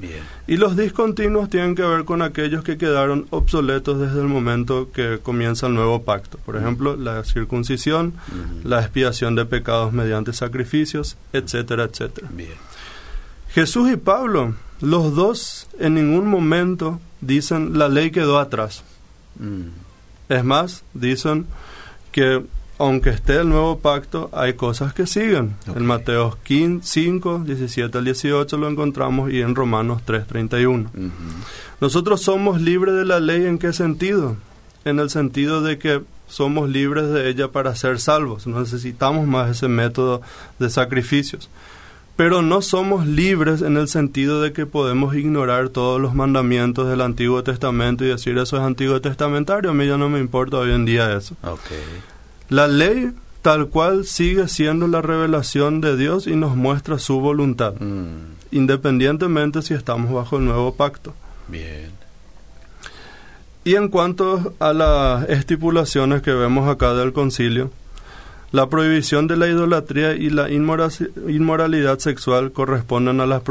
Y 0.47 0.57
los 0.57 0.77
discontinuos 0.77 1.49
tienen 1.49 1.75
que 1.75 1.83
ver 1.83 2.05
con 2.05 2.21
aquellos 2.21 2.63
que 2.63 2.77
quedaron 2.77 3.27
obsoletos 3.31 3.99
desde 3.99 4.21
el 4.21 4.27
momento 4.27 4.91
que 4.93 5.19
comienza 5.21 5.67
el 5.67 5.73
nuevo 5.73 6.03
pacto. 6.03 6.37
Por 6.45 6.55
ejemplo, 6.55 6.95
la 6.95 7.23
circuncisión, 7.25 8.13
la 8.63 8.79
expiación 8.79 9.35
de 9.35 9.45
pecados 9.45 9.91
mediante 9.91 10.31
sacrificios, 10.31 11.17
etcétera, 11.33 11.83
etcétera. 11.83 12.29
Jesús 13.49 13.91
y 13.91 13.97
Pablo, 13.97 14.55
los 14.79 15.13
dos 15.15 15.67
en 15.79 15.95
ningún 15.95 16.27
momento 16.27 17.01
dicen 17.19 17.77
la 17.77 17.89
ley 17.89 18.11
quedó 18.11 18.39
atrás. 18.39 18.83
Mm. 19.37 19.67
Es 20.29 20.43
más, 20.45 20.83
dicen 20.93 21.45
que 22.13 22.41
aunque 22.81 23.11
esté 23.11 23.35
el 23.35 23.49
nuevo 23.49 23.77
pacto, 23.77 24.31
hay 24.33 24.53
cosas 24.53 24.91
que 24.95 25.05
siguen. 25.05 25.55
En 25.75 25.85
Mateo 25.85 26.35
5, 26.43 27.43
17 27.45 27.95
al 27.95 28.05
18 28.05 28.57
lo 28.57 28.67
encontramos 28.67 29.31
y 29.31 29.41
en 29.41 29.53
Romanos 29.53 30.01
3, 30.03 30.25
31. 30.25 30.89
Nosotros 31.79 32.23
somos 32.23 32.59
libres 32.59 32.95
de 32.95 33.05
la 33.05 33.19
ley 33.19 33.45
en 33.45 33.59
qué 33.59 33.71
sentido? 33.71 34.35
En 34.83 34.97
el 34.97 35.11
sentido 35.11 35.61
de 35.61 35.77
que 35.77 36.01
somos 36.27 36.69
libres 36.69 37.09
de 37.09 37.29
ella 37.29 37.49
para 37.49 37.75
ser 37.75 37.99
salvos. 37.99 38.47
No 38.47 38.59
necesitamos 38.59 39.27
más 39.27 39.51
ese 39.51 39.67
método 39.67 40.23
de 40.57 40.71
sacrificios. 40.71 41.49
Pero 42.15 42.41
no 42.41 42.63
somos 42.63 43.05
libres 43.05 43.61
en 43.61 43.77
el 43.77 43.89
sentido 43.89 44.41
de 44.41 44.53
que 44.53 44.65
podemos 44.65 45.15
ignorar 45.15 45.69
todos 45.69 46.01
los 46.01 46.15
mandamientos 46.15 46.89
del 46.89 47.01
Antiguo 47.01 47.43
Testamento 47.43 48.05
y 48.05 48.07
decir 48.07 48.37
eso 48.39 48.57
es 48.57 48.63
Antiguo 48.63 48.99
Testamentario. 49.01 49.69
A 49.69 49.73
mí 49.75 49.85
ya 49.87 49.97
no 49.97 50.09
me 50.09 50.19
importa 50.19 50.57
hoy 50.57 50.71
en 50.71 50.85
día 50.85 51.15
eso. 51.15 51.35
La 52.51 52.67
ley 52.67 53.13
tal 53.41 53.69
cual 53.69 54.03
sigue 54.03 54.49
siendo 54.49 54.85
la 54.89 55.01
revelación 55.01 55.79
de 55.79 55.95
Dios 55.95 56.27
y 56.27 56.35
nos 56.35 56.57
muestra 56.57 56.99
su 56.99 57.21
voluntad, 57.21 57.75
mm. 57.79 58.51
independientemente 58.51 59.61
si 59.61 59.73
estamos 59.73 60.11
bajo 60.11 60.35
el 60.35 60.43
nuevo 60.43 60.75
pacto. 60.75 61.13
Bien. 61.47 61.91
Y 63.63 63.75
en 63.75 63.87
cuanto 63.87 64.53
a 64.59 64.73
las 64.73 65.29
estipulaciones 65.29 66.21
que 66.23 66.33
vemos 66.33 66.67
acá 66.67 66.93
del 66.93 67.13
concilio, 67.13 67.71
la 68.51 68.67
prohibición 68.67 69.27
de 69.27 69.37
la 69.37 69.47
idolatría 69.47 70.13
y 70.15 70.29
la 70.29 70.49
inmoralidad 70.51 71.99
sexual 71.99 72.51
corresponden 72.51 73.21
a 73.21 73.27
las, 73.27 73.43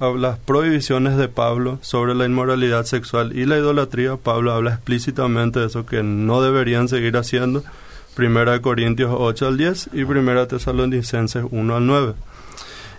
a 0.00 0.08
las, 0.16 0.38
prohibiciones 0.38 1.18
de 1.18 1.28
Pablo 1.28 1.78
sobre 1.82 2.14
la 2.14 2.24
inmoralidad 2.24 2.86
sexual 2.86 3.36
y 3.36 3.44
la 3.44 3.58
idolatría. 3.58 4.16
Pablo 4.16 4.52
habla 4.52 4.70
explícitamente 4.70 5.60
de 5.60 5.66
eso 5.66 5.84
que 5.84 6.02
no 6.02 6.40
deberían 6.40 6.88
seguir 6.88 7.18
haciendo 7.18 7.62
Primera 8.20 8.52
de 8.52 8.60
Corintios 8.60 9.14
8 9.16 9.46
al 9.46 9.56
10 9.56 9.90
y 9.94 10.04
Primera 10.04 10.46
Tesalonicenses 10.46 11.42
1 11.50 11.74
al 11.74 11.86
9. 11.86 12.12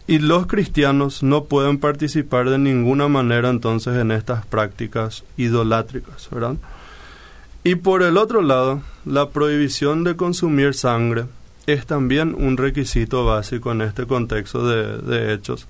Y 0.08 0.18
los 0.18 0.48
cristianos 0.48 1.22
no 1.22 1.44
pueden 1.44 1.78
participar 1.78 2.50
de 2.50 2.58
ninguna 2.58 3.08
manera 3.08 3.52
entonces 3.52 3.98
en 3.98 4.10
estas 4.10 4.48
prácticas 4.48 5.24
idolátricas, 5.38 6.28
¿verdad? 6.32 6.56
Y 7.64 7.76
por 7.76 8.02
el 8.02 8.18
otro 8.18 8.42
lado, 8.42 8.82
la 9.06 9.30
prohibición 9.30 10.04
de 10.04 10.16
consumir 10.16 10.74
sangre 10.74 11.26
es 11.68 11.86
también 11.86 12.34
un 12.36 12.58
requisito 12.58 13.24
básico 13.24 13.74
en 13.74 13.82
este 13.82 14.08
contexto 14.08 14.68
de, 14.68 14.98
de 15.04 15.36
hechos 15.36 15.68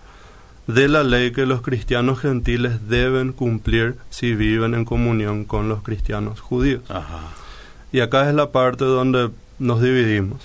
de 0.67 0.87
la 0.87 1.03
ley 1.03 1.33
que 1.33 1.45
los 1.45 1.61
cristianos 1.61 2.21
gentiles 2.21 2.87
deben 2.87 3.33
cumplir 3.33 3.97
si 4.11 4.33
viven 4.33 4.75
en 4.75 4.85
comunión 4.85 5.43
con 5.43 5.67
los 5.67 5.83
cristianos 5.83 6.39
judíos. 6.39 6.83
Ajá. 6.87 7.31
Y 7.91 7.99
acá 7.99 8.29
es 8.29 8.35
la 8.35 8.51
parte 8.51 8.85
donde 8.85 9.31
nos 9.61 9.81
dividimos. 9.81 10.41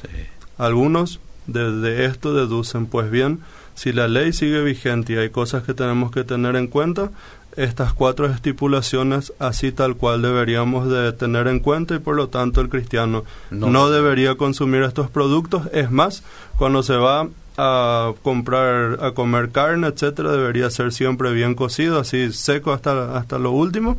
Algunos 0.59 1.21
desde 1.47 2.05
esto 2.05 2.35
deducen, 2.35 2.87
pues 2.87 3.11
bien, 3.11 3.41
si 3.75 3.93
la 3.93 4.09
ley 4.09 4.33
sigue 4.33 4.63
vigente 4.63 5.15
y 5.15 5.17
hay 5.17 5.31
cosas 5.31 5.63
que 5.63 5.75
tenemos 5.75 6.11
que 6.11 6.23
tener 6.23 6.55
en 6.57 6.67
cuenta, 6.67 7.11
estas 7.57 7.95
cuatro 7.95 8.27
estipulaciones 8.27 9.33
así 9.39 9.73
tal 9.73 9.97
cual 9.97 10.21
deberíamos 10.21 10.91
de 10.91 11.13
tener 11.15 11.49
en 11.49 11.61
cuenta 11.61 11.95
y 11.95 11.99
por 11.99 12.15
lo 12.15 12.29
tanto 12.29 12.61
el 12.61 12.69
cristiano 12.69 13.25
no 13.51 13.89
debería 13.89 14.35
consumir 14.35 14.83
estos 14.83 15.09
productos. 15.11 15.69
Es 15.73 15.91
más, 15.91 16.23
cuando 16.59 16.83
se 16.83 16.97
va 16.97 17.29
a 17.57 18.13
comprar, 18.23 18.99
a 19.03 19.13
comer 19.13 19.51
carne, 19.51 19.89
etcétera, 19.89 20.33
debería 20.33 20.71
ser 20.71 20.93
siempre 20.93 21.33
bien 21.33 21.55
cocido, 21.55 21.99
así 21.99 22.33
seco 22.33 22.73
hasta, 22.73 23.17
hasta 23.17 23.39
lo 23.39 23.53
último, 23.53 23.97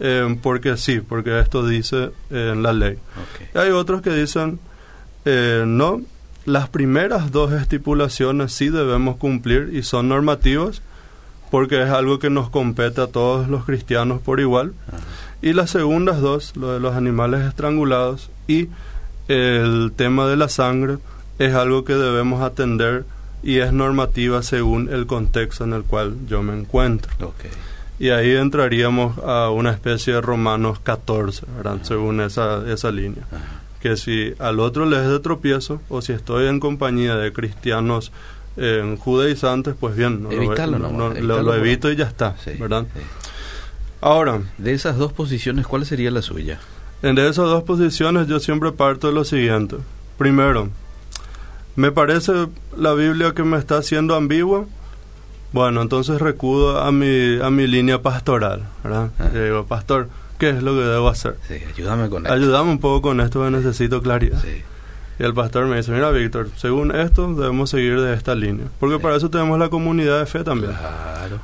eh, 0.00 0.36
porque 0.42 0.76
sí, 0.76 1.00
porque 1.00 1.38
esto 1.40 1.66
dice 1.66 2.10
en 2.30 2.62
la 2.62 2.72
ley. 2.72 2.98
hay 3.54 3.70
otros 3.70 4.02
que 4.02 4.10
dicen, 4.10 4.60
eh, 5.24 5.64
no, 5.66 6.02
las 6.44 6.68
primeras 6.68 7.30
dos 7.30 7.52
estipulaciones 7.52 8.52
sí 8.52 8.68
debemos 8.68 9.16
cumplir 9.16 9.70
y 9.72 9.82
son 9.82 10.08
normativas, 10.08 10.82
porque 11.50 11.82
es 11.82 11.90
algo 11.90 12.18
que 12.18 12.30
nos 12.30 12.48
compete 12.50 13.00
a 13.00 13.06
todos 13.08 13.48
los 13.48 13.64
cristianos 13.64 14.20
por 14.20 14.40
igual. 14.40 14.72
Y 15.42 15.52
las 15.52 15.70
segundas 15.70 16.20
dos, 16.20 16.56
lo 16.56 16.72
de 16.72 16.80
los 16.80 16.94
animales 16.94 17.42
estrangulados 17.42 18.30
y 18.46 18.68
el 19.28 19.92
tema 19.96 20.26
de 20.26 20.36
la 20.36 20.48
sangre, 20.48 20.98
es 21.40 21.54
algo 21.54 21.84
que 21.84 21.94
debemos 21.94 22.42
atender 22.42 23.04
y 23.42 23.60
es 23.60 23.72
normativa 23.72 24.42
según 24.42 24.92
el 24.92 25.06
contexto 25.06 25.64
en 25.64 25.72
el 25.72 25.84
cual 25.84 26.14
yo 26.28 26.42
me 26.42 26.52
encuentro. 26.52 27.10
Y 27.98 28.10
ahí 28.10 28.32
entraríamos 28.36 29.16
a 29.24 29.48
una 29.48 29.70
especie 29.70 30.12
de 30.12 30.20
Romanos 30.20 30.80
14, 30.80 31.46
según 31.82 32.20
esa, 32.20 32.70
esa 32.70 32.90
línea. 32.90 33.24
Que 33.80 33.96
si 33.96 34.34
al 34.38 34.60
otro 34.60 34.84
le 34.84 34.98
es 34.98 35.08
de 35.08 35.18
tropiezo, 35.18 35.80
o 35.88 36.02
si 36.02 36.12
estoy 36.12 36.46
en 36.46 36.60
compañía 36.60 37.16
de 37.16 37.32
cristianos 37.32 38.12
eh, 38.58 38.96
judaizantes, 39.00 39.74
pues 39.80 39.96
bien, 39.96 40.22
lo, 40.22 41.54
evito 41.54 41.90
y 41.90 41.96
ya 41.96 42.04
está, 42.04 42.36
¿verdad? 42.58 42.86
Ahora, 44.02 44.42
de 44.58 44.74
esas 44.74 44.98
dos 44.98 45.14
posiciones, 45.14 45.66
¿cuál 45.66 45.86
sería 45.86 46.10
la 46.10 46.20
suya? 46.20 46.60
En 47.00 47.14
de 47.14 47.26
esas 47.30 47.46
dos 47.46 47.62
posiciones 47.62 48.26
yo 48.26 48.40
siempre 48.40 48.72
parto 48.72 49.06
de 49.06 49.14
lo 49.14 49.24
siguiente. 49.24 49.76
Primero, 50.18 50.68
me 51.80 51.92
parece 51.92 52.48
la 52.76 52.92
Biblia 52.92 53.32
que 53.32 53.42
me 53.42 53.56
está 53.56 53.78
haciendo 53.78 54.14
ambigua. 54.14 54.66
Bueno, 55.52 55.80
entonces 55.80 56.20
recudo 56.20 56.78
a 56.78 56.92
mi, 56.92 57.40
a 57.40 57.48
mi 57.48 57.66
línea 57.66 58.02
pastoral, 58.02 58.68
¿verdad? 58.84 59.10
Ah. 59.18 59.30
digo, 59.32 59.64
pastor, 59.64 60.08
¿qué 60.38 60.50
es 60.50 60.62
lo 60.62 60.74
que 60.74 60.82
debo 60.82 61.08
hacer? 61.08 61.38
Sí, 61.48 61.54
ayúdame 61.54 62.10
con 62.10 62.26
esto. 62.26 62.34
Ayúdame 62.34 62.70
un 62.70 62.80
poco 62.80 63.00
con 63.00 63.20
esto 63.22 63.42
que 63.42 63.50
necesito 63.50 64.02
claridad. 64.02 64.42
Sí. 64.42 64.62
Y 65.18 65.22
el 65.22 65.32
pastor 65.32 65.66
me 65.66 65.76
dice, 65.76 65.90
mira, 65.90 66.10
Víctor, 66.10 66.50
según 66.56 66.94
esto 66.94 67.32
debemos 67.34 67.70
seguir 67.70 67.98
de 67.98 68.12
esta 68.12 68.34
línea. 68.34 68.66
Porque 68.78 68.98
para 68.98 69.16
eso 69.16 69.30
tenemos 69.30 69.58
la 69.58 69.70
comunidad 69.70 70.18
de 70.18 70.26
fe 70.26 70.44
también. 70.44 70.72
Claro. 70.72 71.40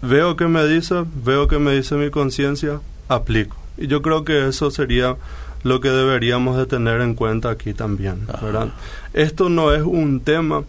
Veo 0.00 0.36
que 0.36 0.48
me 0.48 0.66
dice, 0.66 1.04
veo 1.22 1.48
que 1.48 1.58
me 1.58 1.72
dice 1.72 1.96
mi 1.96 2.10
conciencia, 2.10 2.80
aplico. 3.08 3.58
Y 3.76 3.88
yo 3.88 4.00
creo 4.00 4.24
que 4.24 4.48
eso 4.48 4.70
sería 4.70 5.16
lo 5.62 5.80
que 5.80 5.90
deberíamos 5.90 6.56
de 6.56 6.66
tener 6.66 7.00
en 7.00 7.14
cuenta 7.14 7.50
aquí 7.50 7.74
también, 7.74 8.26
¿verdad? 8.40 8.68
Esto 9.12 9.48
no 9.48 9.72
es 9.72 9.82
un 9.82 10.20
tema 10.20 10.64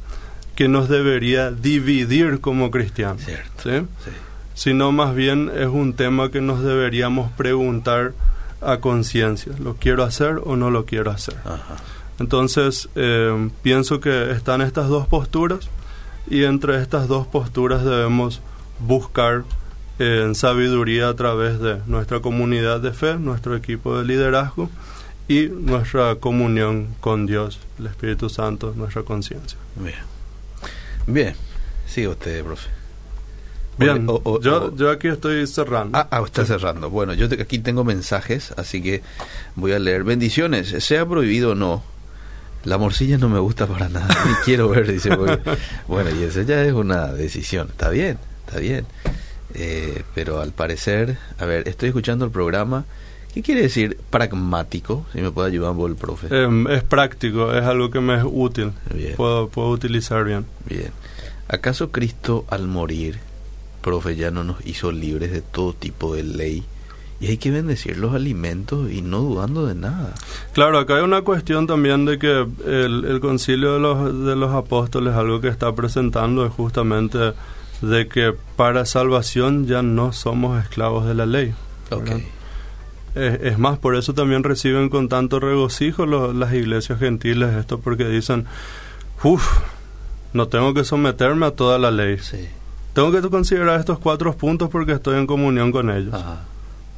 que 0.56 0.68
nos 0.68 0.88
debería 0.88 1.52
dividir 1.52 2.40
como 2.40 2.70
cristianos, 2.70 3.24
¿sí? 3.64 3.88
sino 4.54 4.92
más 4.92 5.16
bien 5.16 5.52
es 5.56 5.68
un 5.68 5.94
tema 5.94 6.30
que 6.30 6.42
nos 6.42 6.64
deberíamos 6.64 7.32
preguntar 7.32 8.14
a 8.62 8.78
conciencia. 8.78 9.54
¿Lo 9.60 9.76
quiero 9.76 10.04
hacer 10.04 10.40
o 10.44 10.56
no 10.56 10.70
lo 10.70 10.86
quiero 10.86 11.12
hacer? 11.12 11.36
Entonces, 12.20 12.88
eh, 12.96 13.50
pienso 13.62 14.00
que 14.00 14.32
están 14.32 14.62
estas 14.62 14.88
dos 14.88 15.08
posturas 15.08 15.70
y 16.30 16.44
entre 16.44 16.82
estas 16.82 17.08
dos 17.08 17.28
posturas 17.28 17.84
debemos 17.84 18.42
buscar 18.80 19.44
en 20.00 20.36
sabiduría 20.36 21.10
a 21.10 21.16
través 21.16 21.60
de 21.60 21.80
nuestra 21.86 22.20
comunidad 22.20 22.80
de 22.80 22.94
fe, 22.94 23.16
nuestro 23.16 23.56
equipo 23.56 23.98
de 23.98 24.06
liderazgo 24.06 24.70
y 25.28 25.48
nuestra 25.48 26.16
comunión 26.16 26.96
con 27.00 27.26
Dios, 27.26 27.60
el 27.80 27.88
Espíritu 27.88 28.30
Santo, 28.30 28.74
nuestra 28.76 29.04
conciencia. 29.04 29.58
Bien. 29.76 29.96
Bien. 31.08 31.36
Sigue 31.86 32.08
usted, 32.08 32.44
profe. 32.44 32.70
Bien, 33.78 34.08
yo, 34.42 34.76
yo 34.76 34.92
aquí 34.92 35.08
estoy 35.08 35.48
cerrando. 35.48 35.98
Ah, 35.98 36.08
ah 36.12 36.22
está 36.26 36.46
cerrando. 36.46 36.90
Bueno, 36.90 37.14
yo 37.14 37.28
aquí 37.40 37.60
tengo 37.60 37.84
mensajes, 37.84 38.54
así 38.58 38.84
que 38.84 39.02
voy 39.56 39.72
a 39.72 39.80
leer. 39.80 40.04
Bendiciones, 40.04 40.70
sea 40.84 41.06
prohibido 41.06 41.52
o 41.52 41.56
no. 41.56 41.84
La 42.66 42.78
morcilla 42.78 43.18
no 43.18 43.30
me 43.30 43.40
gusta 43.40 43.68
para 43.68 43.90
nada, 43.90 44.08
ni 44.28 44.34
quiero 44.46 44.70
ver, 44.70 44.92
dice. 44.92 45.10
bueno, 45.88 46.10
y 46.12 46.24
esa 46.24 46.44
ya 46.44 46.64
es 46.64 46.74
una 46.74 47.08
decisión. 47.08 47.70
Está 47.70 47.90
bien, 47.90 48.18
está 48.46 48.60
bien. 48.60 48.86
Eh, 49.54 50.04
pero 50.16 50.42
al 50.42 50.52
parecer, 50.52 51.18
a 51.38 51.46
ver, 51.46 51.68
estoy 51.68 51.90
escuchando 51.90 52.26
el 52.26 52.32
programa. 52.32 52.86
¿Qué 53.34 53.42
quiere 53.42 53.62
decir 53.62 53.98
pragmático? 54.10 55.06
Si 55.14 55.22
me 55.22 55.32
puede 55.32 55.48
ayudar 55.48 55.74
vos, 55.74 55.90
el 55.90 55.96
profe. 55.96 56.28
Em, 56.30 56.68
es 56.68 56.84
práctico, 56.84 57.54
es 57.54 57.64
algo 57.64 57.90
que 57.90 58.00
me 58.00 58.16
es 58.16 58.24
útil. 58.26 58.74
Puedo, 59.16 59.48
puedo 59.48 59.70
utilizar 59.70 60.24
bien. 60.24 60.46
Bien. 60.70 60.92
¿Acaso 61.48 61.92
Cristo 61.92 62.46
al 62.50 62.68
morir 62.68 63.20
profe, 63.84 64.16
ya 64.16 64.32
no 64.32 64.44
nos 64.44 64.66
hizo 64.66 64.92
libres 64.92 65.32
de 65.32 65.42
todo 65.42 65.74
tipo 65.74 66.16
de 66.16 66.24
ley. 66.24 66.64
Y 67.20 67.28
hay 67.28 67.38
que 67.38 67.52
bendecir 67.52 67.98
los 67.98 68.16
alimentos 68.16 68.92
y 68.92 69.02
no 69.02 69.20
dudando 69.20 69.68
de 69.68 69.76
nada. 69.76 70.14
Claro, 70.54 70.80
acá 70.80 70.96
hay 70.98 71.04
una 71.04 71.22
cuestión 71.22 71.68
también 71.68 72.06
de 72.06 72.18
que 72.18 72.48
el, 72.66 73.20
concilio 73.22 73.74
de 73.74 73.80
los, 73.80 74.26
de 74.26 74.36
los 74.36 74.54
apóstoles, 74.54 75.14
algo 75.14 75.40
que 75.40 75.48
está 75.48 75.74
presentando 75.74 76.46
es 76.46 76.52
justamente 76.52 77.34
de 77.84 78.08
que 78.08 78.34
para 78.56 78.86
salvación 78.86 79.68
ya 79.68 79.82
no 79.82 80.14
somos 80.14 80.62
esclavos 80.62 81.06
de 81.06 81.14
la 81.14 81.26
ley. 81.26 81.54
Es, 83.16 83.60
más, 83.60 83.78
por 83.78 83.96
eso 83.96 84.14
también 84.14 84.44
reciben 84.44 84.90
con 84.90 85.08
tanto 85.08 85.40
regocijo 85.40 86.06
las 86.06 86.54
iglesias 86.54 86.98
gentiles 86.98 87.56
esto, 87.56 87.80
porque 87.80 88.08
dicen, 88.08 88.46
uff, 89.24 89.60
no 90.34 90.48
tengo 90.48 90.74
que 90.74 90.84
someterme 90.84 91.46
a 91.46 91.52
toda 91.52 91.78
la 91.78 91.92
ley. 91.92 92.18
Sí 92.18 92.50
tengo 92.94 93.12
que 93.12 93.22
considerar 93.28 93.80
estos 93.80 94.00
cuatro 94.00 94.34
puntos 94.34 94.70
porque 94.70 94.94
estoy 94.94 95.18
en 95.18 95.28
comunión 95.28 95.72
con 95.72 95.90
ellos. 95.90 96.16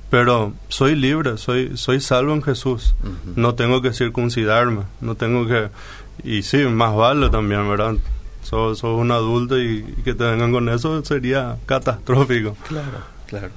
Pero 0.10 0.54
soy 0.68 0.96
libre, 0.96 1.38
soy, 1.38 1.78
soy 1.78 2.00
salvo 2.00 2.34
en 2.34 2.44
Jesús. 2.44 2.96
No 3.36 3.56
tengo 3.56 3.82
que 3.82 3.94
circuncidarme, 3.94 4.84
no 5.02 5.16
tengo 5.16 5.48
que... 5.48 5.70
Y 6.24 6.44
sí, 6.44 6.58
más 6.66 6.96
vale 6.96 7.30
también, 7.30 7.68
¿verdad? 7.68 7.96
Sos, 8.46 8.84
un 8.84 9.12
adulto 9.12 9.60
y, 9.60 9.82
que 10.04 10.14
te 10.14 10.24
vengan 10.24 10.52
con 10.52 10.70
eso 10.70 11.04
sería 11.04 11.58
catastrófico. 11.66 12.56
Claro, 12.68 13.00
claro. 13.26 13.50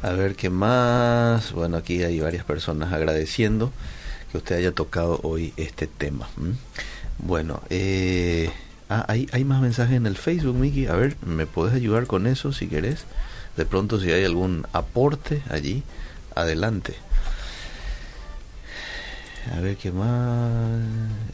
A 0.00 0.10
ver, 0.10 0.36
¿qué 0.36 0.48
más? 0.48 1.52
Bueno, 1.52 1.76
aquí 1.76 2.04
hay 2.04 2.20
varias 2.20 2.44
personas 2.44 2.92
agradeciendo 2.92 3.72
que 4.30 4.38
usted 4.38 4.56
haya 4.56 4.72
tocado 4.72 5.18
hoy 5.24 5.52
este 5.56 5.88
tema. 5.88 6.28
Bueno, 7.18 7.62
eh... 7.68 8.50
Ah, 8.88 9.06
hay, 9.08 9.26
hay 9.32 9.42
más 9.44 9.62
mensajes 9.62 9.96
en 9.96 10.06
el 10.06 10.16
Facebook, 10.16 10.54
Miki. 10.54 10.86
A 10.86 10.94
ver, 10.94 11.16
¿me 11.26 11.46
puedes 11.46 11.74
ayudar 11.74 12.06
con 12.06 12.26
eso 12.26 12.52
si 12.52 12.68
querés? 12.68 13.06
De 13.56 13.64
pronto, 13.64 13.98
si 13.98 14.12
hay 14.12 14.24
algún 14.24 14.66
aporte 14.72 15.42
allí, 15.48 15.82
adelante. 16.34 16.94
A 19.50 19.60
ver 19.60 19.76
qué 19.76 19.90
más. 19.90 20.80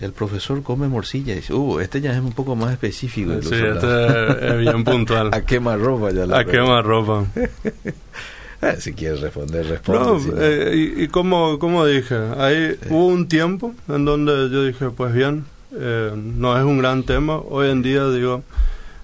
El 0.01 0.13
profesor 0.13 0.63
come 0.63 0.89
morcilla. 0.89 1.35
Dice, 1.35 1.53
uh, 1.53 1.81
este 1.81 2.01
ya 2.01 2.13
es 2.13 2.21
un 2.21 2.33
poco 2.33 2.57
más 2.57 2.73
específico. 2.73 3.33
Sí, 3.43 3.55
este 3.55 4.49
es 4.49 4.59
bien 4.59 4.83
puntual. 4.85 5.31
a 5.33 5.43
quema 5.43 5.77
ropa 5.77 6.11
ya 6.11 6.27
la 6.27 6.39
A 6.39 6.45
quema 6.45 6.83
ropa. 6.83 7.27
Ah, 8.61 8.75
si 8.77 8.93
quieres 8.93 9.21
responder, 9.21 9.67
responde. 9.67 10.33
No, 10.33 10.43
eh, 10.43 10.95
y, 10.97 11.07
como, 11.07 11.61
como 11.61 11.87
dije, 11.87 12.17
ahí 12.39 12.77
hubo 12.91 13.07
un 13.07 13.29
tiempo 13.29 13.73
en 13.89 14.05
donde 14.05 14.51
yo 14.51 14.65
dije, 14.65 14.91
pues 14.91 15.15
bien, 15.15 15.45
eh, 15.77 16.11
no 16.17 16.59
es 16.59 16.65
un 16.65 16.79
gran 16.79 17.05
tema. 17.05 17.37
Hoy 17.37 17.71
en 17.71 17.83
día 17.83 18.09
digo, 18.11 18.43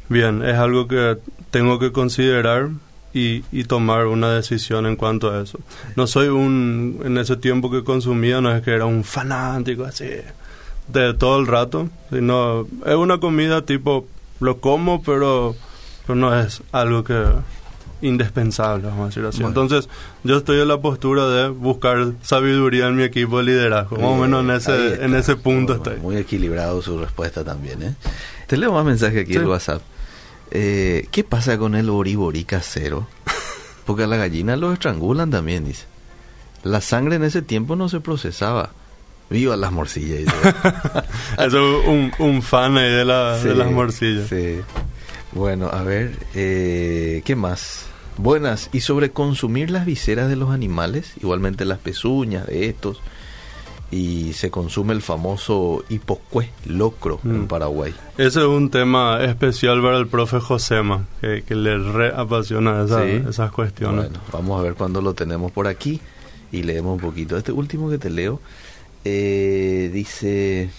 bien, 0.08 0.42
es 0.42 0.56
algo 0.56 0.88
que 0.88 1.18
tengo 1.52 1.78
que 1.78 1.92
considerar 1.92 2.70
y, 3.14 3.64
tomar 3.64 4.06
una 4.06 4.34
decisión 4.34 4.86
en 4.86 4.96
cuanto 4.96 5.30
a 5.30 5.42
eso. 5.42 5.60
No 5.94 6.06
soy 6.06 6.28
un, 6.28 7.00
en 7.04 7.16
ese 7.16 7.36
tiempo 7.36 7.70
que 7.70 7.84
consumía, 7.84 8.40
no 8.40 8.54
es 8.54 8.62
que 8.62 8.72
era 8.72 8.86
un 8.86 9.04
fanático 9.04 9.84
así 9.84 10.06
de 10.88 11.14
todo 11.14 11.38
el 11.38 11.46
rato, 11.46 11.88
sino 12.10 12.66
es 12.84 12.94
una 12.94 13.18
comida 13.18 13.64
tipo, 13.64 14.06
lo 14.40 14.60
como, 14.60 15.02
pero, 15.02 15.54
pero 16.06 16.16
no 16.16 16.38
es 16.38 16.62
algo 16.72 17.04
que 17.04 17.24
indispensable, 18.02 18.86
vamos 18.88 19.04
a 19.04 19.06
decir 19.06 19.24
así. 19.24 19.42
Entonces, 19.42 19.88
yo 20.24 20.36
estoy 20.36 20.60
en 20.60 20.68
la 20.68 20.78
postura 20.78 21.28
de 21.28 21.48
buscar 21.48 22.12
sabiduría 22.22 22.88
en 22.88 22.96
mi 22.96 23.04
equipo 23.04 23.38
de 23.38 23.44
liderazgo. 23.44 23.96
Más 23.96 24.06
o 24.06 24.16
menos 24.16 24.44
en 24.44 24.50
ese, 24.50 25.04
en 25.04 25.14
ese 25.14 25.36
punto 25.36 25.74
estoy. 25.74 25.96
Muy 25.98 26.16
equilibrado 26.16 26.82
su 26.82 26.98
respuesta 26.98 27.44
también, 27.44 27.82
¿eh? 27.82 27.94
Te 28.46 28.56
leo 28.58 28.72
más 28.72 28.84
mensaje 28.84 29.20
aquí 29.20 29.34
en 29.34 29.42
el 29.42 29.46
WhatsApp. 29.46 29.80
Eh, 30.50 31.08
¿Qué 31.10 31.24
pasa 31.24 31.58
con 31.58 31.74
el 31.74 31.90
oriborí 31.90 32.44
casero? 32.44 33.06
Porque 33.86 34.04
a 34.04 34.06
la 34.06 34.16
gallina 34.16 34.56
lo 34.56 34.72
estrangulan 34.72 35.30
también, 35.30 35.64
dice. 35.64 35.84
La 36.62 36.80
sangre 36.80 37.16
en 37.16 37.24
ese 37.24 37.42
tiempo 37.42 37.76
no 37.76 37.88
se 37.88 38.00
procesaba. 38.00 38.70
Viva 39.30 39.56
las 39.56 39.72
morcillas. 39.72 40.20
Eso 41.38 41.80
es 41.80 41.86
un, 41.86 42.12
un 42.18 42.42
fan 42.42 42.76
ahí 42.76 42.90
de, 42.90 43.04
la, 43.04 43.38
de 43.38 43.54
las 43.54 43.70
morcillas. 43.70 44.28
Sí. 44.28 44.60
Bueno, 45.32 45.68
a 45.72 45.82
ver, 45.82 46.16
eh, 46.34 47.22
¿qué 47.24 47.34
más? 47.34 47.86
Buenas. 48.16 48.70
Y 48.72 48.80
sobre 48.80 49.10
consumir 49.10 49.70
las 49.70 49.84
viseras 49.84 50.28
de 50.28 50.36
los 50.36 50.50
animales, 50.50 51.12
igualmente 51.20 51.64
las 51.64 51.78
pezuñas 51.78 52.46
de 52.46 52.68
estos. 52.68 53.00
Y 53.90 54.32
se 54.32 54.50
consume 54.50 54.92
el 54.92 55.02
famoso 55.02 55.84
hiposcué, 55.88 56.50
locro, 56.66 57.20
en 57.24 57.42
mm. 57.42 57.46
Paraguay. 57.46 57.94
Ese 58.18 58.40
es 58.40 58.46
un 58.46 58.70
tema 58.70 59.22
especial 59.22 59.80
para 59.82 59.98
el 59.98 60.08
profe 60.08 60.40
Josema, 60.40 61.06
que, 61.20 61.44
le 61.54 61.78
re 61.78 62.12
apasiona 62.14 62.84
esas 63.28 63.52
cuestiones. 63.52 64.06
Bueno, 64.06 64.20
vamos 64.32 64.58
a 64.58 64.62
ver 64.62 64.74
cuándo 64.74 65.00
lo 65.00 65.14
tenemos 65.14 65.52
por 65.52 65.68
aquí 65.68 66.00
y 66.50 66.62
leemos 66.62 66.94
un 66.94 67.00
poquito. 67.00 67.36
Este 67.36 67.52
último 67.52 67.88
que 67.90 67.98
te 67.98 68.10
leo 68.10 68.40
eh, 69.04 69.90
dice... 69.92 70.70